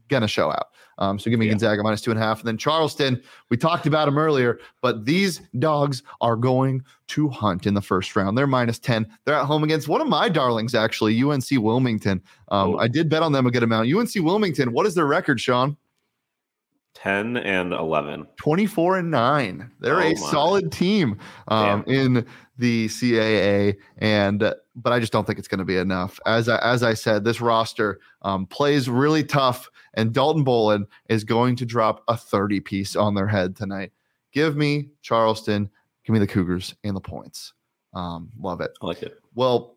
going 0.09 0.23
to 0.23 0.29
show 0.29 0.51
out. 0.51 0.69
Um, 0.99 1.19
so 1.19 1.29
give 1.31 1.39
me 1.39 1.45
Yeah. 1.47 1.53
Gonzaga 1.53 1.83
minus 1.83 2.01
two 2.01 2.11
and 2.11 2.19
a 2.19 2.23
half. 2.23 2.39
And 2.39 2.49
then 2.49 2.57
Charleston, 2.57 3.21
we 3.51 3.57
talked 3.59 3.87
about 3.87 4.09
him 4.09 4.17
earlier, 4.17 4.59
but 4.81 5.05
these 5.05 5.43
dogs 5.59 6.03
are 6.23 6.37
going 6.37 6.83
to 7.09 7.29
hunt 7.29 7.67
in 7.67 7.75
the 7.75 7.83
first 7.83 8.15
round. 8.17 8.39
They're 8.39 8.47
minus 8.47 8.79
10. 8.79 9.07
They're 9.25 9.35
at 9.35 9.45
home 9.45 9.63
against 9.65 9.89
one 9.89 10.01
of 10.01 10.07
my 10.09 10.29
darlings, 10.31 10.75
actually, 10.75 11.21
UNC 11.23 11.45
Wilmington. 11.59 12.23
Um, 12.49 12.77
Oh. 12.77 12.79
I 12.79 12.89
did 12.89 13.09
bet 13.11 13.23
on 13.23 13.33
them 13.33 13.47
a 13.47 13.51
good 13.51 13.65
amount. 13.65 13.93
UNC 13.93 14.15
Wilmington, 14.25 14.73
what 14.73 14.87
is 14.87 14.95
their 14.95 15.07
record, 15.07 15.39
Sean? 15.41 15.77
10 17.07 17.37
and 17.37 17.73
11. 17.73 18.27
24 18.37 18.99
and 18.99 19.11
9 19.13 19.71
they're 19.79 19.95
Oh 20.01 20.01
a 20.01 20.09
my. 20.15 20.15
solid 20.15 20.73
team 20.73 21.19
um, 21.47 21.85
in 21.87 22.27
the 22.59 22.89
caa 22.89 23.77
and 23.99 24.41
but 24.75 24.93
i 24.93 24.99
just 24.99 25.13
don't 25.13 25.25
think 25.25 25.39
it's 25.39 25.47
going 25.47 25.59
to 25.61 25.65
be 25.65 25.77
enough 25.77 26.19
as 26.27 26.49
I, 26.49 26.59
as 26.59 26.83
i 26.83 26.95
said 26.95 27.23
this 27.23 27.41
roster 27.41 28.01
um, 28.23 28.47
plays 28.47 28.89
really 28.89 29.23
tough 29.23 29.71
and 29.95 30.13
dalton 30.13 30.45
bolin 30.45 30.87
is 31.09 31.23
going 31.23 31.55
to 31.57 31.65
drop 31.67 32.03
a 32.09 32.17
30 32.17 32.59
piece 32.61 32.97
on 32.97 33.15
their 33.15 33.29
head 33.29 33.55
tonight 33.55 33.93
give 34.33 34.57
me 34.57 34.89
charleston 35.03 35.71
give 36.05 36.13
me 36.13 36.19
the 36.19 36.27
cougars 36.27 36.75
and 36.83 36.97
the 36.97 37.01
points 37.01 37.53
um, 37.95 38.31
love 38.41 38.61
it 38.61 38.73
I 38.83 38.87
like 38.87 39.03
it. 39.03 39.21
well, 39.37 39.76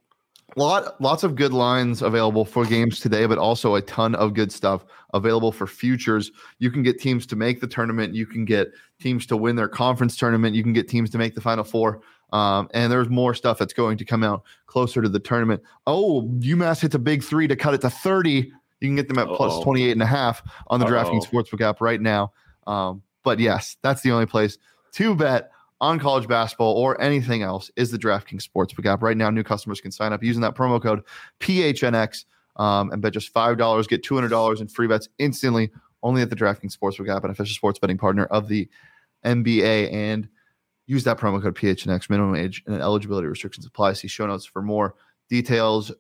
lot 0.58 1.00
lots 1.01 1.24
of 1.24 1.36
good 1.36 1.53
lines 1.53 2.01
available 2.01 2.46
for 2.46 2.65
games 2.65 3.00
today, 3.00 3.25
but 3.25 3.38
also 3.38 3.75
a 3.75 3.82
ton 3.82 4.15
of 4.15 4.34
good 4.34 4.51
stuff 4.51 4.86
available 5.13 5.51
for 5.51 5.68
futures. 5.68 6.32
You 6.60 6.72
can 6.72 6.84
get 6.84 7.00
teams 7.00 7.25
to 7.27 7.36
make 7.36 7.62
the 7.62 7.68
tournament. 7.68 8.15
You 8.15 8.25
can 8.25 8.46
get 8.46 8.72
teams 9.00 9.25
to 9.27 9.38
win 9.38 9.56
their 9.56 9.68
conference 9.68 10.18
tournament. 10.18 10.56
You 10.56 10.63
can 10.63 10.74
get 10.74 10.88
teams 10.88 11.10
to 11.12 11.18
make 11.18 11.36
the 11.36 11.41
final 11.41 11.63
four. 11.63 12.01
Um, 12.32 12.70
and 12.74 12.91
there's 12.91 13.10
more 13.10 13.34
stuff 13.34 13.58
that's 13.58 13.74
going 13.74 13.98
to 13.98 14.06
come 14.06 14.24
out 14.24 14.44
closer 14.68 15.01
to 15.01 15.10
the 15.10 15.20
tournament. 15.20 15.63
Oh, 15.88 16.24
UMass 16.39 16.82
hits 16.82 16.96
a 16.96 17.00
big 17.00 17.24
three 17.24 17.48
to 17.48 17.56
cut 17.56 17.74
it 17.74 17.82
to 17.82 17.89
30. 17.89 18.51
You 18.82 18.88
can 18.88 18.96
get 18.96 19.08
them 19.08 19.18
at 19.18 19.27
plus 19.27 19.53
Uh-oh. 19.53 19.63
28 19.63 19.91
and 19.91 20.01
a 20.01 20.06
half 20.06 20.41
on 20.68 20.79
the 20.79 20.86
Uh-oh. 20.86 20.91
DraftKings 20.91 21.25
Sportsbook 21.25 21.62
app 21.62 21.82
right 21.82 22.00
now. 22.00 22.32
Um, 22.68 23.01
but 23.24 23.39
yes, 23.39 23.77
that's 23.82 24.01
the 24.01 24.12
only 24.12 24.25
place 24.25 24.58
to 24.94 25.15
bet 25.15 25.51
on 25.81 26.00
college 26.00 26.27
basketball 26.27 26.74
or 26.74 27.00
anything 27.01 27.41
else 27.41 27.71
is 27.75 27.91
the 27.91 27.98
DraftKings 27.98 28.48
Sportsbook 28.48 28.86
app. 28.86 29.01
Right 29.01 29.17
now, 29.17 29.29
new 29.29 29.43
customers 29.43 29.79
can 29.81 29.91
sign 29.91 30.13
up 30.13 30.24
using 30.24 30.41
that 30.41 30.55
promo 30.55 30.81
code 30.81 31.03
PHNX 31.39 32.25
um, 32.57 32.91
and 32.91 33.01
bet 33.01 33.13
just 33.13 33.33
$5, 33.33 33.88
get 33.88 34.03
$200 34.03 34.62
in 34.62 34.67
free 34.67 34.88
bets 34.88 35.07
instantly 35.17 35.71
only 36.03 36.21
at 36.21 36.29
the 36.29 36.36
DraftKings 36.36 36.77
Sportsbook 36.77 37.13
app, 37.13 37.24
an 37.24 37.31
official 37.31 37.53
sports 37.53 37.79
betting 37.79 37.98
partner 37.98 38.25
of 38.25 38.48
the 38.48 38.67
NBA. 39.25 39.91
And 39.93 40.27
use 40.89 41.03
that 41.03 41.17
promo 41.17 41.41
code 41.41 41.55
PHNX. 41.55 42.09
Minimum 42.09 42.36
age 42.36 42.63
and 42.65 42.81
eligibility 42.81 43.27
restrictions 43.27 43.65
apply. 43.65 43.93
See 43.93 44.07
show 44.07 44.25
notes 44.25 44.45
for 44.45 44.62
more 44.62 44.95
details. 45.29 45.91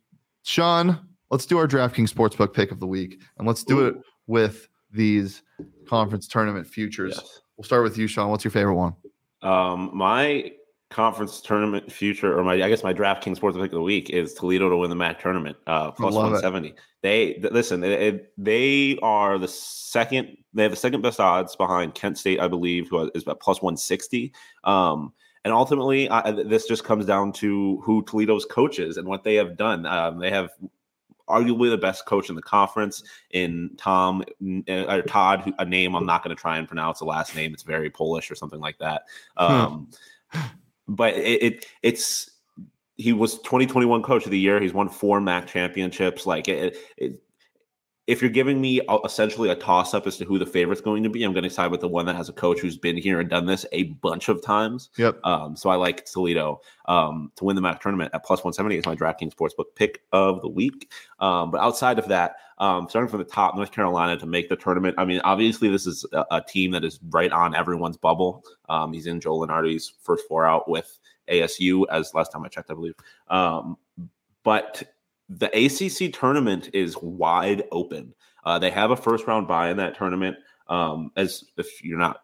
Sean, 0.43 0.99
let's 1.29 1.45
do 1.45 1.57
our 1.57 1.67
DraftKings 1.67 2.11
Sportsbook 2.11 2.53
pick 2.53 2.71
of 2.71 2.79
the 2.79 2.87
week, 2.87 3.21
and 3.37 3.47
let's 3.47 3.63
do 3.63 3.85
it 3.85 3.95
with 4.25 4.67
these 4.91 5.43
conference 5.87 6.27
tournament 6.27 6.65
futures. 6.65 7.13
Yes. 7.17 7.41
We'll 7.55 7.65
start 7.65 7.83
with 7.83 7.97
you, 7.97 8.07
Sean. 8.07 8.31
What's 8.31 8.43
your 8.43 8.51
favorite 8.51 8.75
one? 8.75 8.95
Um, 9.41 9.91
my 9.93 10.51
conference 10.89 11.39
tournament 11.39 11.91
future, 11.91 12.37
or 12.37 12.43
my 12.43 12.53
I 12.53 12.69
guess 12.69 12.83
my 12.83 12.93
DraftKings 12.93 13.35
sports 13.37 13.55
pick 13.55 13.65
of 13.65 13.71
the 13.71 13.81
week 13.81 14.09
is 14.09 14.33
Toledo 14.33 14.69
to 14.69 14.77
win 14.77 14.89
the 14.89 14.95
MAC 14.95 15.21
tournament, 15.21 15.57
uh, 15.67 15.91
plus 15.91 16.15
one 16.15 16.39
seventy. 16.39 16.73
They 17.01 17.33
th- 17.33 17.53
listen, 17.53 17.79
they, 17.79 18.21
they 18.37 18.97
are 19.01 19.37
the 19.37 19.47
second. 19.47 20.37
They 20.53 20.63
have 20.63 20.71
the 20.71 20.77
second 20.77 21.01
best 21.01 21.19
odds 21.19 21.55
behind 21.55 21.95
Kent 21.95 22.17
State, 22.17 22.39
I 22.39 22.47
believe, 22.47 22.89
who 22.89 23.09
is 23.13 23.27
at 23.27 23.39
plus 23.39 23.61
one 23.61 23.77
sixty. 23.77 24.33
Um, 24.63 25.13
and 25.45 25.53
ultimately, 25.53 26.09
I, 26.09 26.31
this 26.31 26.67
just 26.67 26.83
comes 26.83 27.05
down 27.05 27.31
to 27.33 27.79
who 27.83 28.03
Toledo's 28.03 28.45
coaches 28.45 28.97
and 28.97 29.07
what 29.07 29.23
they 29.23 29.35
have 29.35 29.55
done. 29.55 29.85
Um, 29.85 30.19
they 30.19 30.31
have 30.31 30.49
arguably 31.29 31.69
the 31.69 31.77
best 31.77 32.05
coach 32.05 32.29
in 32.29 32.35
the 32.35 32.41
conference 32.41 33.03
in 33.31 33.71
Tom 33.77 34.23
uh, 34.67 34.85
or 34.85 35.01
Todd, 35.03 35.53
a 35.59 35.65
name 35.65 35.95
I'm 35.95 36.05
not 36.05 36.23
going 36.23 36.35
to 36.35 36.41
try 36.41 36.57
and 36.57 36.67
pronounce 36.67 36.99
the 36.99 37.05
last 37.05 37.35
name. 37.35 37.53
It's 37.53 37.63
very 37.63 37.89
Polish 37.89 38.29
or 38.31 38.35
something 38.35 38.59
like 38.59 38.77
that. 38.79 39.03
Hmm. 39.37 39.43
Um, 39.43 39.89
but 40.87 41.13
it, 41.15 41.43
it, 41.43 41.65
it's 41.83 42.29
he 42.97 43.13
was 43.13 43.35
2021 43.39 44.03
coach 44.03 44.25
of 44.25 44.31
the 44.31 44.39
year. 44.39 44.59
He's 44.59 44.73
won 44.73 44.89
four 44.89 45.21
MAC 45.21 45.47
championships. 45.47 46.25
Like 46.25 46.49
it, 46.49 46.75
it 46.97 47.21
if 48.09 48.23
you're 48.23 48.31
giving 48.31 48.59
me 48.59 48.81
essentially 49.05 49.49
a 49.49 49.55
toss 49.55 49.93
up 49.93 50.07
as 50.07 50.17
to 50.17 50.25
who 50.25 50.39
the 50.39 50.45
favorite's 50.45 50.81
going 50.81 51.03
to 51.03 51.09
be, 51.09 51.23
I'm 51.23 51.31
going 51.31 51.43
to 51.43 51.49
side 51.49 51.69
with 51.69 51.81
the 51.81 51.87
one 51.87 52.07
that 52.07 52.15
has 52.15 52.27
a 52.27 52.33
coach 52.33 52.59
who's 52.59 52.75
been 52.75 52.97
here 52.97 53.19
and 53.19 53.29
done 53.29 53.45
this 53.45 53.67
a 53.71 53.83
bunch 53.83 54.29
of 54.29 54.43
times. 54.43 54.89
Yep. 54.97 55.19
Um, 55.23 55.55
so 55.55 55.69
I 55.69 55.75
like 55.75 56.05
Toledo 56.05 56.59
um, 56.85 57.31
to 57.35 57.43
win 57.43 57.55
the 57.55 57.61
MAC 57.61 57.79
tournament 57.79 58.09
at 58.15 58.25
plus 58.25 58.39
170 58.39 58.77
is 58.77 58.85
my 58.87 58.95
DraftKings 58.95 59.35
Sportsbook 59.35 59.75
pick 59.75 60.01
of 60.11 60.41
the 60.41 60.49
week. 60.49 60.91
Um, 61.19 61.51
but 61.51 61.61
outside 61.61 61.99
of 61.99 62.07
that, 62.07 62.37
um, 62.57 62.89
starting 62.89 63.09
from 63.11 63.19
the 63.19 63.25
top, 63.25 63.55
North 63.55 63.71
Carolina 63.71 64.17
to 64.17 64.25
make 64.25 64.49
the 64.49 64.55
tournament. 64.55 64.95
I 64.97 65.05
mean, 65.05 65.21
obviously, 65.23 65.69
this 65.69 65.85
is 65.85 66.03
a, 66.11 66.25
a 66.31 66.41
team 66.41 66.71
that 66.71 66.83
is 66.83 66.99
right 67.11 67.31
on 67.31 67.55
everyone's 67.55 67.97
bubble. 67.97 68.43
Um, 68.69 68.91
he's 68.91 69.05
in 69.05 69.21
Joe 69.21 69.37
Lunardi's 69.37 69.93
first 70.01 70.27
four 70.27 70.47
out 70.47 70.67
with 70.67 70.97
ASU, 71.29 71.85
as 71.91 72.15
last 72.15 72.31
time 72.31 72.43
I 72.43 72.47
checked, 72.47 72.71
I 72.71 72.73
believe. 72.73 72.95
Um, 73.27 73.77
but 74.43 74.83
the 75.29 75.47
ACC 75.47 76.11
tournament 76.11 76.69
is 76.73 76.97
wide 76.97 77.63
open. 77.71 78.13
Uh, 78.43 78.57
they 78.57 78.71
have 78.71 78.91
a 78.91 78.95
first 78.95 79.27
round 79.27 79.47
bye 79.47 79.69
in 79.69 79.77
that 79.77 79.95
tournament. 79.95 80.37
Um, 80.67 81.11
as 81.15 81.43
if 81.57 81.83
you're 81.83 81.99
not 81.99 82.21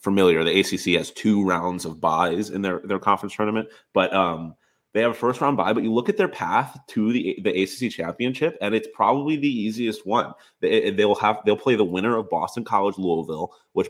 familiar, 0.00 0.42
the 0.44 0.60
ACC 0.60 0.96
has 0.98 1.10
two 1.10 1.44
rounds 1.44 1.84
of 1.84 2.00
buys 2.00 2.50
in 2.50 2.62
their 2.62 2.80
their 2.84 2.98
conference 2.98 3.34
tournament, 3.34 3.68
but 3.92 4.12
um, 4.14 4.54
they 4.92 5.02
have 5.02 5.12
a 5.12 5.14
first 5.14 5.40
round 5.40 5.56
bye. 5.56 5.72
But 5.72 5.82
you 5.82 5.92
look 5.92 6.08
at 6.08 6.16
their 6.16 6.28
path 6.28 6.78
to 6.88 7.12
the 7.12 7.38
the 7.42 7.62
ACC 7.62 7.90
championship, 7.92 8.56
and 8.60 8.74
it's 8.74 8.88
probably 8.94 9.36
the 9.36 9.48
easiest 9.48 10.06
one. 10.06 10.32
They, 10.60 10.90
they'll 10.90 11.14
have 11.16 11.38
they'll 11.44 11.56
play 11.56 11.74
the 11.74 11.84
winner 11.84 12.16
of 12.16 12.30
Boston 12.30 12.64
College 12.64 12.98
Louisville, 12.98 13.52
which 13.72 13.88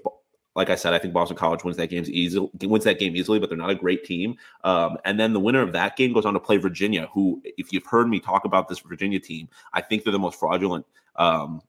like 0.57 0.69
I 0.69 0.75
said, 0.75 0.93
I 0.93 0.99
think 0.99 1.15
Boston 1.15 1.37
College 1.37 1.63
wins 1.63 1.77
that 1.77 1.91
game 1.91 2.05
easily. 2.09 2.51
Wins 2.63 2.85
that 2.85 2.99
game 2.99 3.15
easily, 3.15 3.39
but 3.39 3.49
they're 3.49 3.59
not 3.59 3.71
a 3.71 3.75
great 3.75 4.05
team. 4.05 4.37
Um, 4.65 4.97
and 5.05 5.19
then 5.19 5.33
the 5.33 5.41
winner 5.41 5.63
of 5.63 5.73
that 5.73 5.97
game 5.97 6.13
goes 6.13 6.27
on 6.27 6.35
to 6.35 6.41
play 6.41 6.57
Virginia, 6.57 7.09
who, 7.13 7.41
if 7.57 7.73
you've 7.73 7.87
heard 7.87 8.09
me 8.09 8.19
talk 8.19 8.45
about 8.45 8.69
this 8.69 8.81
Virginia 8.81 9.21
team, 9.21 9.49
I 9.73 9.81
think 9.81 10.03
they're 10.03 10.13
the 10.13 10.19
most 10.19 10.39
fraudulent, 10.39 10.87
um, 11.17 11.63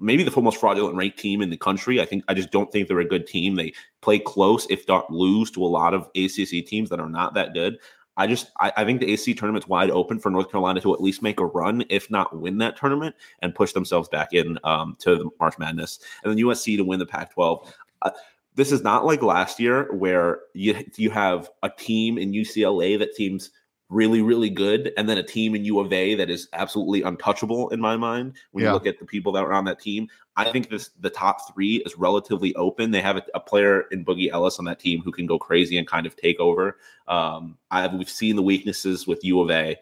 maybe 0.00 0.24
the 0.24 0.40
most 0.40 0.58
fraudulent 0.58 0.96
ranked 0.96 1.18
team 1.18 1.40
in 1.40 1.50
the 1.50 1.56
country. 1.56 2.00
I 2.00 2.04
think 2.04 2.24
I 2.26 2.34
just 2.34 2.50
don't 2.50 2.70
think 2.72 2.88
they're 2.88 2.98
a 2.98 3.04
good 3.04 3.28
team. 3.28 3.54
They 3.54 3.72
play 4.02 4.18
close, 4.18 4.66
if 4.70 4.86
not 4.88 5.10
lose, 5.10 5.50
to 5.52 5.64
a 5.64 5.66
lot 5.66 5.94
of 5.94 6.08
ACC 6.16 6.66
teams 6.66 6.90
that 6.90 7.00
are 7.00 7.08
not 7.08 7.34
that 7.34 7.54
good. 7.54 7.78
I 8.16 8.26
just 8.26 8.50
I, 8.58 8.72
I, 8.78 8.84
think 8.84 9.00
the 9.00 9.12
AC 9.12 9.34
tournament's 9.34 9.68
wide 9.68 9.90
open 9.90 10.18
for 10.18 10.30
North 10.30 10.50
Carolina 10.50 10.80
to 10.80 10.94
at 10.94 11.02
least 11.02 11.22
make 11.22 11.38
a 11.38 11.44
run, 11.44 11.84
if 11.90 12.10
not 12.10 12.36
win 12.36 12.58
that 12.58 12.76
tournament, 12.76 13.14
and 13.40 13.54
push 13.54 13.72
themselves 13.72 14.08
back 14.08 14.32
in 14.32 14.58
um, 14.64 14.96
to 15.00 15.16
the 15.16 15.30
March 15.38 15.58
Madness. 15.58 15.98
And 16.24 16.30
then 16.30 16.42
USC 16.44 16.78
to 16.78 16.84
win 16.84 16.98
the 16.98 17.06
Pac-12 17.06 17.70
uh, 18.02 18.10
this 18.56 18.72
is 18.72 18.82
not 18.82 19.04
like 19.04 19.22
last 19.22 19.60
year 19.60 19.92
where 19.92 20.40
you 20.54 20.74
you 20.96 21.10
have 21.10 21.50
a 21.62 21.70
team 21.70 22.18
in 22.18 22.32
UCLA 22.32 22.98
that 22.98 23.14
seems 23.14 23.50
really 23.88 24.20
really 24.20 24.50
good 24.50 24.92
and 24.96 25.08
then 25.08 25.16
a 25.16 25.22
team 25.22 25.54
in 25.54 25.64
U 25.64 25.78
of 25.78 25.92
A 25.92 26.16
that 26.16 26.28
is 26.28 26.48
absolutely 26.54 27.02
untouchable 27.02 27.68
in 27.68 27.80
my 27.80 27.96
mind 27.96 28.34
when 28.50 28.64
yeah. 28.64 28.70
you 28.70 28.74
look 28.74 28.86
at 28.86 28.98
the 28.98 29.04
people 29.04 29.30
that 29.32 29.44
are 29.44 29.52
on 29.52 29.64
that 29.66 29.78
team. 29.78 30.08
I 30.36 30.50
think 30.50 30.68
this 30.68 30.90
the 31.00 31.10
top 31.10 31.54
3 31.54 31.82
is 31.86 31.96
relatively 31.96 32.54
open. 32.56 32.90
They 32.90 33.00
have 33.00 33.16
a, 33.16 33.22
a 33.34 33.40
player 33.40 33.82
in 33.92 34.04
Boogie 34.04 34.30
Ellis 34.30 34.58
on 34.58 34.64
that 34.64 34.80
team 34.80 35.02
who 35.02 35.12
can 35.12 35.26
go 35.26 35.38
crazy 35.38 35.78
and 35.78 35.86
kind 35.86 36.04
of 36.06 36.16
take 36.16 36.40
over. 36.40 36.78
Um, 37.06 37.58
I 37.70 37.86
we've 37.86 38.10
seen 38.10 38.36
the 38.36 38.42
weaknesses 38.42 39.06
with 39.06 39.24
U 39.24 39.40
of 39.40 39.50
A. 39.50 39.76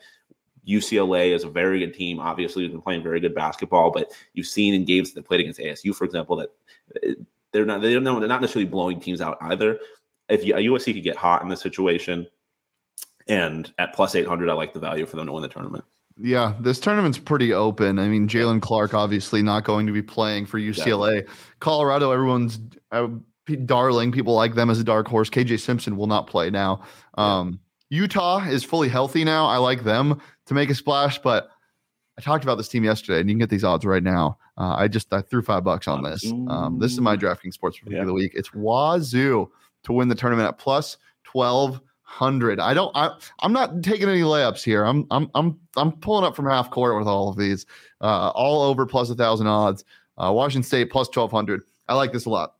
UCLA 0.66 1.34
is 1.34 1.44
a 1.44 1.48
very 1.48 1.78
good 1.78 1.92
team. 1.92 2.18
Obviously, 2.18 2.62
they've 2.62 2.72
been 2.72 2.80
playing 2.80 3.02
very 3.02 3.20
good 3.20 3.34
basketball, 3.34 3.90
but 3.90 4.12
you've 4.32 4.46
seen 4.46 4.72
in 4.72 4.84
games 4.84 5.12
that 5.12 5.26
played 5.26 5.40
against 5.40 5.60
ASU, 5.60 5.94
for 5.94 6.04
example, 6.04 6.36
that 6.36 6.48
they're 7.54 7.64
not 7.64 7.80
they 7.80 7.94
don't 7.94 8.04
know 8.04 8.18
they're 8.18 8.28
not 8.28 8.42
necessarily 8.42 8.68
blowing 8.68 9.00
teams 9.00 9.22
out 9.22 9.38
either. 9.40 9.78
If 10.28 10.44
you, 10.44 10.54
USC 10.54 10.92
could 10.92 11.04
get 11.04 11.16
hot 11.16 11.42
in 11.42 11.48
this 11.48 11.60
situation, 11.60 12.26
and 13.28 13.72
at 13.78 13.94
plus 13.94 14.14
eight 14.14 14.26
hundred, 14.26 14.50
I 14.50 14.54
like 14.54 14.74
the 14.74 14.80
value 14.80 15.06
for 15.06 15.16
them 15.16 15.26
to 15.26 15.32
win 15.32 15.42
the 15.42 15.48
tournament. 15.48 15.84
Yeah, 16.20 16.54
this 16.60 16.80
tournament's 16.80 17.18
pretty 17.18 17.52
open. 17.52 17.98
I 17.98 18.08
mean, 18.08 18.28
Jaylen 18.28 18.60
Clark 18.60 18.92
obviously 18.92 19.42
not 19.42 19.64
going 19.64 19.86
to 19.86 19.92
be 19.92 20.02
playing 20.02 20.46
for 20.46 20.58
UCLA. 20.58 21.28
Colorado, 21.60 22.10
everyone's 22.10 22.60
uh, 22.92 23.08
darling. 23.64 24.12
People 24.12 24.34
like 24.34 24.54
them 24.54 24.70
as 24.70 24.80
a 24.80 24.84
dark 24.84 25.08
horse. 25.08 25.30
KJ 25.30 25.60
Simpson 25.60 25.96
will 25.96 26.06
not 26.06 26.26
play 26.26 26.50
now. 26.50 26.82
Um, 27.14 27.60
Utah 27.90 28.44
is 28.44 28.64
fully 28.64 28.88
healthy 28.88 29.24
now. 29.24 29.46
I 29.46 29.56
like 29.56 29.84
them 29.84 30.20
to 30.46 30.54
make 30.54 30.70
a 30.70 30.74
splash, 30.74 31.18
but 31.20 31.50
I 32.16 32.20
talked 32.20 32.44
about 32.44 32.56
this 32.56 32.68
team 32.68 32.84
yesterday, 32.84 33.20
and 33.20 33.28
you 33.28 33.34
can 33.34 33.40
get 33.40 33.50
these 33.50 33.64
odds 33.64 33.84
right 33.84 34.02
now. 34.02 34.38
Uh, 34.56 34.74
I 34.78 34.88
just 34.88 35.12
I 35.12 35.20
threw 35.20 35.42
five 35.42 35.64
bucks 35.64 35.88
on 35.88 36.02
this. 36.02 36.30
Um, 36.48 36.78
this 36.78 36.92
is 36.92 37.00
my 37.00 37.16
DraftKings 37.16 37.54
Sports 37.54 37.78
Pick 37.78 37.92
yeah. 37.92 38.00
of 38.00 38.06
the 38.06 38.12
week. 38.12 38.32
It's 38.34 38.50
Wazoo 38.54 39.50
to 39.82 39.92
win 39.92 40.08
the 40.08 40.14
tournament 40.14 40.48
at 40.48 40.58
plus 40.58 40.96
twelve 41.24 41.80
hundred. 42.02 42.60
I 42.60 42.72
don't. 42.72 42.92
I, 42.96 43.10
I'm 43.40 43.52
not 43.52 43.82
taking 43.82 44.08
any 44.08 44.20
layups 44.20 44.62
here. 44.62 44.84
I'm 44.84 45.06
I'm 45.10 45.28
I'm 45.34 45.58
I'm 45.76 45.92
pulling 45.92 46.24
up 46.24 46.36
from 46.36 46.46
half 46.46 46.70
court 46.70 46.96
with 46.96 47.08
all 47.08 47.28
of 47.28 47.36
these. 47.36 47.66
Uh, 48.00 48.30
all 48.30 48.62
over 48.62 48.86
plus 48.86 49.10
a 49.10 49.16
thousand 49.16 49.48
odds. 49.48 49.84
Uh, 50.16 50.30
Washington 50.32 50.62
State 50.62 50.90
plus 50.90 51.08
twelve 51.08 51.32
hundred. 51.32 51.62
I 51.88 51.94
like 51.94 52.12
this 52.12 52.26
a 52.26 52.30
lot. 52.30 52.54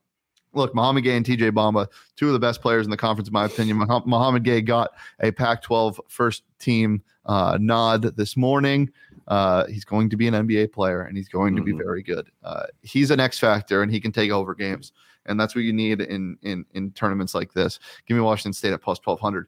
Look, 0.53 0.73
Mouhamed 0.73 1.05
Gueye 1.05 1.17
and 1.17 1.25
TJ 1.25 1.51
Bamba, 1.51 1.87
two 2.15 2.27
of 2.27 2.33
the 2.33 2.39
best 2.39 2.61
players 2.61 2.85
in 2.85 2.89
the 2.89 2.97
conference, 2.97 3.27
in 3.27 3.33
my 3.33 3.45
opinion. 3.45 3.77
Mouhamed 3.77 4.45
Gueye 4.45 4.65
got 4.65 4.91
a 5.19 5.31
Pac 5.31 5.61
12 5.61 5.99
first 6.07 6.43
team 6.59 7.03
uh, 7.25 7.57
nod 7.59 8.03
this 8.15 8.37
morning. 8.37 8.89
Uh, 9.27 9.65
he's 9.67 9.85
going 9.85 10.09
to 10.09 10.17
be 10.17 10.27
an 10.27 10.33
NBA 10.33 10.71
player 10.71 11.01
and 11.01 11.17
he's 11.17 11.29
going 11.29 11.55
mm-hmm. 11.55 11.57
to 11.57 11.63
be 11.63 11.71
mm-hmm. 11.71 11.83
very 11.83 12.03
good. 12.03 12.29
Uh, 12.43 12.63
he's 12.81 13.11
an 13.11 13.19
X 13.19 13.39
factor 13.39 13.81
and 13.81 13.91
he 13.91 13.99
can 13.99 14.11
take 14.11 14.31
over 14.31 14.53
games, 14.53 14.91
and 15.25 15.39
that's 15.39 15.55
what 15.55 15.63
you 15.63 15.73
need 15.73 16.01
in 16.01 16.37
in 16.41 16.65
in 16.73 16.91
tournaments 16.91 17.33
like 17.33 17.53
this. 17.53 17.79
Give 18.05 18.15
me 18.15 18.21
Washington 18.21 18.53
State 18.53 18.73
at 18.73 18.81
plus 18.81 18.99
twelve 18.99 19.19
hundred. 19.19 19.47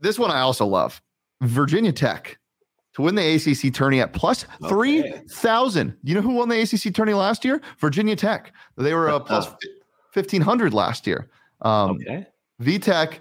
This 0.00 0.18
one 0.18 0.30
I 0.30 0.40
also 0.40 0.66
love. 0.66 1.00
Virginia 1.42 1.92
Tech 1.92 2.38
to 2.94 3.02
win 3.02 3.14
the 3.14 3.34
ACC 3.34 3.74
tourney 3.74 4.00
at 4.00 4.12
plus 4.12 4.44
okay. 4.60 4.68
three 4.68 5.12
thousand. 5.30 5.96
You 6.02 6.14
know 6.14 6.22
who 6.22 6.34
won 6.34 6.48
the 6.48 6.60
ACC 6.60 6.94
tourney 6.94 7.14
last 7.14 7.44
year? 7.44 7.60
Virginia 7.78 8.16
Tech. 8.16 8.52
They 8.76 8.94
were 8.94 9.08
uh, 9.08 9.20
plus 9.20 9.48
fifteen 10.12 10.42
hundred 10.42 10.74
last 10.74 11.06
year. 11.06 11.30
Um, 11.62 11.92
okay. 11.92 12.26
VTech 12.62 13.18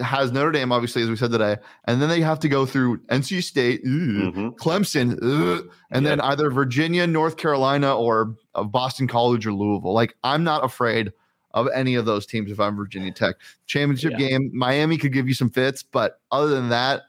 has 0.00 0.32
Notre 0.32 0.52
Dame, 0.52 0.72
obviously, 0.72 1.02
as 1.02 1.08
we 1.08 1.16
said 1.16 1.30
today, 1.30 1.56
and 1.86 2.00
then 2.00 2.08
they 2.08 2.20
have 2.20 2.38
to 2.40 2.48
go 2.48 2.66
through 2.66 2.98
NC 3.06 3.42
State, 3.42 3.84
mm-hmm. 3.84 4.48
Clemson, 4.50 5.68
and 5.90 6.06
then 6.06 6.20
either 6.20 6.50
Virginia, 6.50 7.06
North 7.06 7.36
Carolina, 7.36 7.96
or 7.96 8.36
uh, 8.54 8.64
Boston 8.64 9.06
College 9.06 9.46
or 9.46 9.52
Louisville. 9.52 9.92
Like, 9.92 10.16
I'm 10.24 10.44
not 10.44 10.64
afraid 10.64 11.12
of 11.52 11.68
any 11.74 11.94
of 11.94 12.04
those 12.04 12.26
teams 12.26 12.50
if 12.50 12.60
I'm 12.60 12.76
Virginia 12.76 13.12
Tech. 13.12 13.36
Championship 13.66 14.12
yeah. 14.12 14.28
game, 14.28 14.50
Miami 14.52 14.96
could 14.96 15.12
give 15.12 15.26
you 15.26 15.34
some 15.34 15.50
fits, 15.50 15.82
but 15.82 16.20
other 16.30 16.48
than 16.48 16.68
that, 16.68 17.02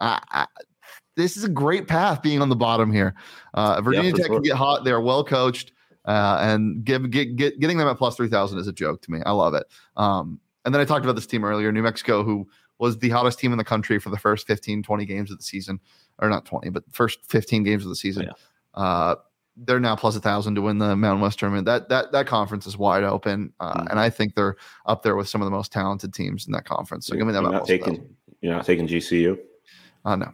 I, 0.00 0.20
I, 0.30 0.46
this 1.16 1.36
is 1.36 1.44
a 1.44 1.48
great 1.48 1.88
path 1.88 2.22
being 2.22 2.42
on 2.42 2.48
the 2.48 2.56
bottom 2.56 2.92
here. 2.92 3.14
Uh, 3.54 3.80
Virginia 3.80 4.10
yeah, 4.10 4.16
Tech 4.16 4.26
sure. 4.26 4.36
can 4.36 4.42
get 4.42 4.56
hot. 4.56 4.84
They're 4.84 5.00
well 5.00 5.24
coached. 5.24 5.72
Uh, 6.04 6.38
and 6.40 6.84
give, 6.84 7.10
get, 7.10 7.34
get, 7.34 7.58
getting 7.58 7.78
them 7.78 7.88
at 7.88 7.98
plus 7.98 8.14
3000 8.14 8.60
is 8.60 8.68
a 8.68 8.72
joke 8.72 9.02
to 9.02 9.10
me. 9.10 9.20
I 9.26 9.32
love 9.32 9.54
it. 9.54 9.66
Um, 9.96 10.38
and 10.66 10.74
then 10.74 10.82
I 10.82 10.84
talked 10.84 11.04
about 11.04 11.14
this 11.14 11.26
team 11.26 11.44
earlier, 11.44 11.70
New 11.70 11.82
Mexico, 11.82 12.24
who 12.24 12.46
was 12.78 12.98
the 12.98 13.08
hottest 13.08 13.38
team 13.38 13.52
in 13.52 13.58
the 13.58 13.64
country 13.64 13.98
for 13.98 14.10
the 14.10 14.18
first 14.18 14.46
15, 14.46 14.82
20 14.82 15.06
games 15.06 15.30
of 15.30 15.38
the 15.38 15.44
season, 15.44 15.80
or 16.18 16.28
not 16.28 16.44
20, 16.44 16.70
but 16.70 16.82
first 16.92 17.20
15 17.24 17.62
games 17.62 17.84
of 17.84 17.88
the 17.88 17.96
season. 17.96 18.24
Yeah. 18.24 18.32
Uh, 18.74 19.14
they're 19.56 19.80
now 19.80 19.96
plus 19.96 20.16
a 20.16 20.20
thousand 20.20 20.56
to 20.56 20.60
win 20.60 20.78
the 20.78 20.94
Mountain 20.96 21.22
West 21.22 21.38
tournament. 21.38 21.64
That 21.64 21.88
that 21.88 22.12
that 22.12 22.26
conference 22.26 22.66
is 22.66 22.76
wide 22.76 23.04
open, 23.04 23.54
uh, 23.58 23.72
mm-hmm. 23.72 23.86
and 23.88 23.98
I 23.98 24.10
think 24.10 24.34
they're 24.34 24.56
up 24.84 25.02
there 25.02 25.16
with 25.16 25.28
some 25.28 25.40
of 25.40 25.46
the 25.46 25.50
most 25.50 25.72
talented 25.72 26.12
teams 26.12 26.46
in 26.46 26.52
that 26.52 26.66
conference. 26.66 27.06
So 27.06 27.14
you're, 27.14 27.20
give 27.20 27.28
me 27.28 27.32
that. 27.32 27.42
You're 27.42 27.52
not 27.52 27.66
taking. 27.66 28.14
You're 28.42 28.52
not 28.52 28.66
taking 28.66 28.86
GCU. 28.86 29.38
Uh, 30.04 30.16
no. 30.16 30.32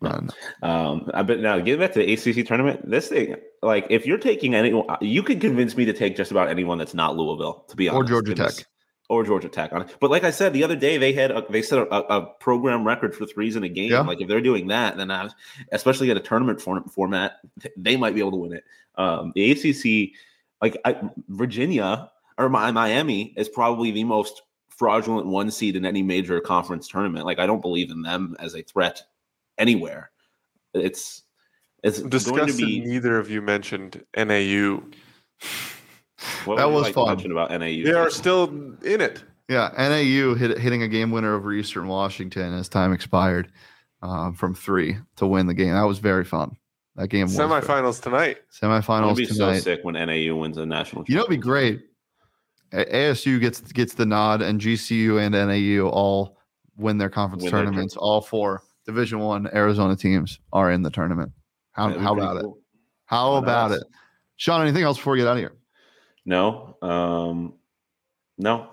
No. 0.00 0.10
Uh, 0.10 0.20
no. 0.62 0.68
Um, 0.68 1.10
but 1.26 1.40
now 1.40 1.58
getting 1.58 1.80
back 1.80 1.92
to 1.94 1.98
the 1.98 2.12
ACC 2.12 2.46
tournament, 2.46 2.88
this 2.88 3.08
thing, 3.08 3.34
like 3.60 3.86
if 3.90 4.06
you're 4.06 4.18
taking 4.18 4.54
anyone, 4.54 4.86
you 5.00 5.24
could 5.24 5.40
convince 5.40 5.76
me 5.76 5.84
to 5.86 5.92
take 5.92 6.16
just 6.16 6.30
about 6.30 6.48
anyone 6.48 6.78
that's 6.78 6.94
not 6.94 7.16
Louisville, 7.16 7.64
to 7.68 7.76
be 7.76 7.88
honest. 7.88 8.04
Or 8.04 8.04
Georgia 8.04 8.36
Tech 8.36 8.66
or 9.10 9.24
Georgia 9.24 9.48
Tech 9.48 9.72
on 9.72 9.82
it. 9.82 9.96
But 9.98 10.08
like 10.08 10.22
I 10.22 10.30
said 10.30 10.52
the 10.52 10.62
other 10.62 10.76
day, 10.76 10.96
they 10.96 11.12
had 11.12 11.32
a, 11.32 11.44
they 11.50 11.62
set 11.62 11.80
a, 11.80 11.92
a, 11.92 12.26
program 12.38 12.86
record 12.86 13.12
for 13.12 13.26
threes 13.26 13.56
in 13.56 13.64
a 13.64 13.68
game. 13.68 13.90
Yeah. 13.90 14.02
Like 14.02 14.20
if 14.20 14.28
they're 14.28 14.40
doing 14.40 14.68
that, 14.68 14.96
then 14.96 15.10
I, 15.10 15.28
especially 15.72 16.12
at 16.12 16.16
a 16.16 16.20
tournament 16.20 16.60
form, 16.60 16.84
format, 16.84 17.40
they 17.76 17.96
might 17.96 18.14
be 18.14 18.20
able 18.20 18.30
to 18.30 18.36
win 18.36 18.52
it. 18.52 18.64
Um, 18.94 19.32
the 19.34 19.50
ACC, 19.50 20.16
like 20.62 20.80
I, 20.84 20.96
Virginia 21.28 22.08
or 22.38 22.48
my, 22.48 22.70
Miami, 22.70 23.34
is 23.36 23.48
probably 23.48 23.90
the 23.90 24.04
most 24.04 24.42
fraudulent 24.68 25.26
one 25.26 25.50
seed 25.50 25.74
in 25.74 25.84
any 25.84 26.02
major 26.02 26.40
conference 26.40 26.86
tournament. 26.86 27.26
Like 27.26 27.40
I 27.40 27.46
don't 27.46 27.60
believe 27.60 27.90
in 27.90 28.02
them 28.02 28.36
as 28.38 28.54
a 28.54 28.62
threat 28.62 29.02
anywhere. 29.58 30.12
It's 30.72 31.24
it's 31.82 32.00
disgusted 32.00 32.36
going 32.36 32.48
to 32.48 32.56
be. 32.56 32.80
Neither 32.80 33.18
of 33.18 33.28
you 33.28 33.42
mentioned 33.42 34.04
NAU. 34.16 34.84
What 36.44 36.58
that 36.58 36.70
was 36.70 36.84
like 36.84 36.94
fun. 36.94 37.30
About 37.30 37.50
NAU, 37.50 37.84
they 37.84 37.92
are 37.92 38.10
still 38.10 38.44
in 38.82 39.00
it. 39.00 39.22
Yeah, 39.48 39.70
NAU 39.76 40.34
hit, 40.34 40.58
hitting 40.58 40.82
a 40.82 40.88
game 40.88 41.10
winner 41.10 41.34
over 41.34 41.52
Eastern 41.52 41.88
Washington 41.88 42.54
as 42.54 42.68
time 42.68 42.92
expired 42.92 43.50
um, 44.02 44.34
from 44.34 44.54
three 44.54 44.96
to 45.16 45.26
win 45.26 45.46
the 45.46 45.54
game. 45.54 45.72
That 45.72 45.82
was 45.82 45.98
very 45.98 46.24
fun. 46.24 46.56
That 46.96 47.08
game 47.08 47.26
semifinals 47.26 48.02
tonight. 48.02 48.38
Semifinals 48.52 49.16
be 49.16 49.26
tonight. 49.26 49.56
so 49.56 49.60
sick 49.62 49.80
when 49.82 49.94
NAU 49.94 50.36
wins 50.36 50.56
a 50.56 50.66
national. 50.66 51.04
You 51.08 51.16
know, 51.16 51.22
it'd 51.22 51.30
be 51.30 51.36
great. 51.36 51.82
ASU 52.72 53.40
gets 53.40 53.60
gets 53.72 53.94
the 53.94 54.06
nod, 54.06 54.42
and 54.42 54.60
GCU 54.60 55.20
and 55.20 55.32
NAU 55.34 55.88
all 55.88 56.38
win 56.76 56.98
their 56.98 57.10
conference 57.10 57.42
win 57.42 57.50
tournaments. 57.50 57.94
Their 57.94 58.00
all 58.00 58.20
four 58.20 58.62
Division 58.86 59.18
One 59.18 59.48
Arizona 59.52 59.96
teams 59.96 60.38
are 60.52 60.70
in 60.70 60.82
the 60.82 60.90
tournament. 60.90 61.32
How, 61.72 61.96
how 61.98 62.14
about 62.14 62.40
cool. 62.40 62.54
it? 62.54 62.60
How 63.06 63.32
what 63.32 63.42
about 63.44 63.72
else? 63.72 63.80
it? 63.80 63.86
Sean, 64.36 64.62
anything 64.62 64.82
else 64.82 64.96
before 64.96 65.14
we 65.14 65.18
get 65.18 65.28
out 65.28 65.32
of 65.32 65.38
here? 65.38 65.56
No. 66.24 66.76
Um, 66.82 67.54
no. 68.38 68.68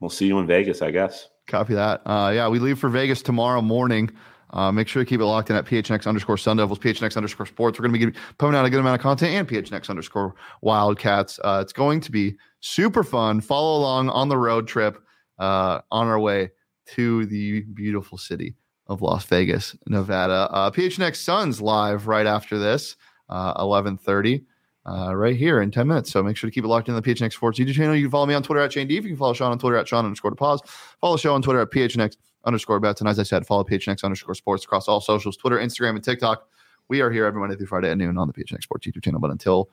We'll 0.00 0.10
see 0.10 0.26
you 0.26 0.38
in 0.38 0.46
Vegas, 0.46 0.82
I 0.82 0.90
guess. 0.90 1.28
Copy 1.46 1.74
that. 1.74 2.02
Uh, 2.06 2.32
yeah, 2.34 2.48
we 2.48 2.58
leave 2.58 2.78
for 2.78 2.88
Vegas 2.88 3.22
tomorrow 3.22 3.60
morning. 3.60 4.10
Uh, 4.52 4.72
make 4.72 4.88
sure 4.88 5.02
you 5.02 5.06
keep 5.06 5.20
it 5.20 5.24
locked 5.24 5.50
in 5.50 5.56
at 5.56 5.64
PHNX 5.64 6.06
underscore 6.06 6.36
Sun 6.36 6.56
Devils, 6.56 6.78
PHNX 6.78 7.16
underscore 7.16 7.46
Sports. 7.46 7.78
We're 7.78 7.88
going 7.88 8.00
to 8.00 8.10
be 8.10 8.18
pumping 8.38 8.58
out 8.58 8.64
a 8.64 8.70
good 8.70 8.80
amount 8.80 8.96
of 8.96 9.02
content 9.02 9.32
and 9.32 9.48
PHNX 9.48 9.90
underscore 9.90 10.34
Wildcats. 10.62 11.38
Uh, 11.44 11.60
it's 11.62 11.72
going 11.72 12.00
to 12.00 12.10
be 12.10 12.36
super 12.60 13.04
fun. 13.04 13.40
Follow 13.40 13.78
along 13.78 14.08
on 14.08 14.28
the 14.28 14.36
road 14.36 14.66
trip 14.66 14.98
uh, 15.38 15.80
on 15.90 16.08
our 16.08 16.18
way 16.18 16.50
to 16.94 17.26
the 17.26 17.60
beautiful 17.74 18.18
city 18.18 18.56
of 18.88 19.02
Las 19.02 19.24
Vegas, 19.26 19.76
Nevada. 19.86 20.48
Uh, 20.50 20.70
PHNX 20.70 21.16
Suns 21.16 21.60
live 21.60 22.08
right 22.08 22.26
after 22.26 22.58
this, 22.58 22.96
uh, 23.28 23.54
1130 23.54 24.44
uh, 24.86 25.14
right 25.14 25.36
here 25.36 25.60
in 25.60 25.70
10 25.70 25.86
minutes. 25.86 26.10
So 26.10 26.22
make 26.22 26.36
sure 26.36 26.48
to 26.48 26.54
keep 26.54 26.64
it 26.64 26.68
locked 26.68 26.88
in 26.88 26.94
the 26.94 27.02
PHNX 27.02 27.34
Sports 27.34 27.58
YouTube 27.58 27.74
channel. 27.74 27.94
You 27.94 28.04
can 28.04 28.10
follow 28.10 28.26
me 28.26 28.34
on 28.34 28.42
Twitter 28.42 28.60
at 28.60 28.72
Shane 28.72 28.88
Deep. 28.88 29.02
You 29.04 29.10
can 29.10 29.16
follow 29.18 29.34
Sean 29.34 29.52
on 29.52 29.58
Twitter 29.58 29.76
at 29.76 29.86
Sean 29.88 30.04
underscore 30.04 30.30
to 30.30 30.36
pause. 30.36 30.60
Follow 31.00 31.16
the 31.16 31.20
show 31.20 31.34
on 31.34 31.42
Twitter 31.42 31.60
at 31.60 31.70
PHNX 31.70 32.16
underscore 32.44 32.80
bets. 32.80 33.00
And 33.00 33.08
as 33.08 33.18
I 33.18 33.22
said, 33.22 33.46
follow 33.46 33.64
PHNX 33.64 34.04
underscore 34.04 34.34
sports 34.34 34.64
across 34.64 34.88
all 34.88 35.00
socials, 35.00 35.36
Twitter, 35.36 35.58
Instagram, 35.58 35.90
and 35.90 36.04
TikTok. 36.04 36.48
We 36.88 37.02
are 37.02 37.10
here 37.10 37.24
every 37.26 37.40
Monday 37.40 37.56
through 37.56 37.66
Friday 37.66 37.90
at 37.90 37.98
noon 37.98 38.18
on 38.18 38.26
the 38.26 38.32
PHNX 38.32 38.62
Sports 38.62 38.86
YouTube 38.86 39.04
channel. 39.04 39.20
But 39.20 39.30
until 39.30 39.70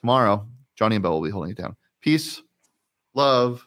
tomorrow, 0.00 0.46
Johnny 0.74 0.96
and 0.96 1.02
Bill 1.02 1.12
will 1.12 1.26
be 1.26 1.30
holding 1.30 1.52
it 1.52 1.56
down. 1.56 1.76
Peace, 2.00 2.42
love, 3.14 3.66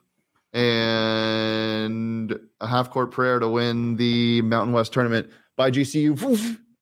and 0.54 2.38
a 2.62 2.68
half 2.68 2.92
court 2.92 3.12
prayer 3.12 3.40
to 3.40 3.48
win 3.50 3.96
the 3.96 4.42
Mountain 4.44 4.74
West 4.74 4.94
tournament 4.94 5.30
by 5.56 5.72
GCU. 5.72 6.60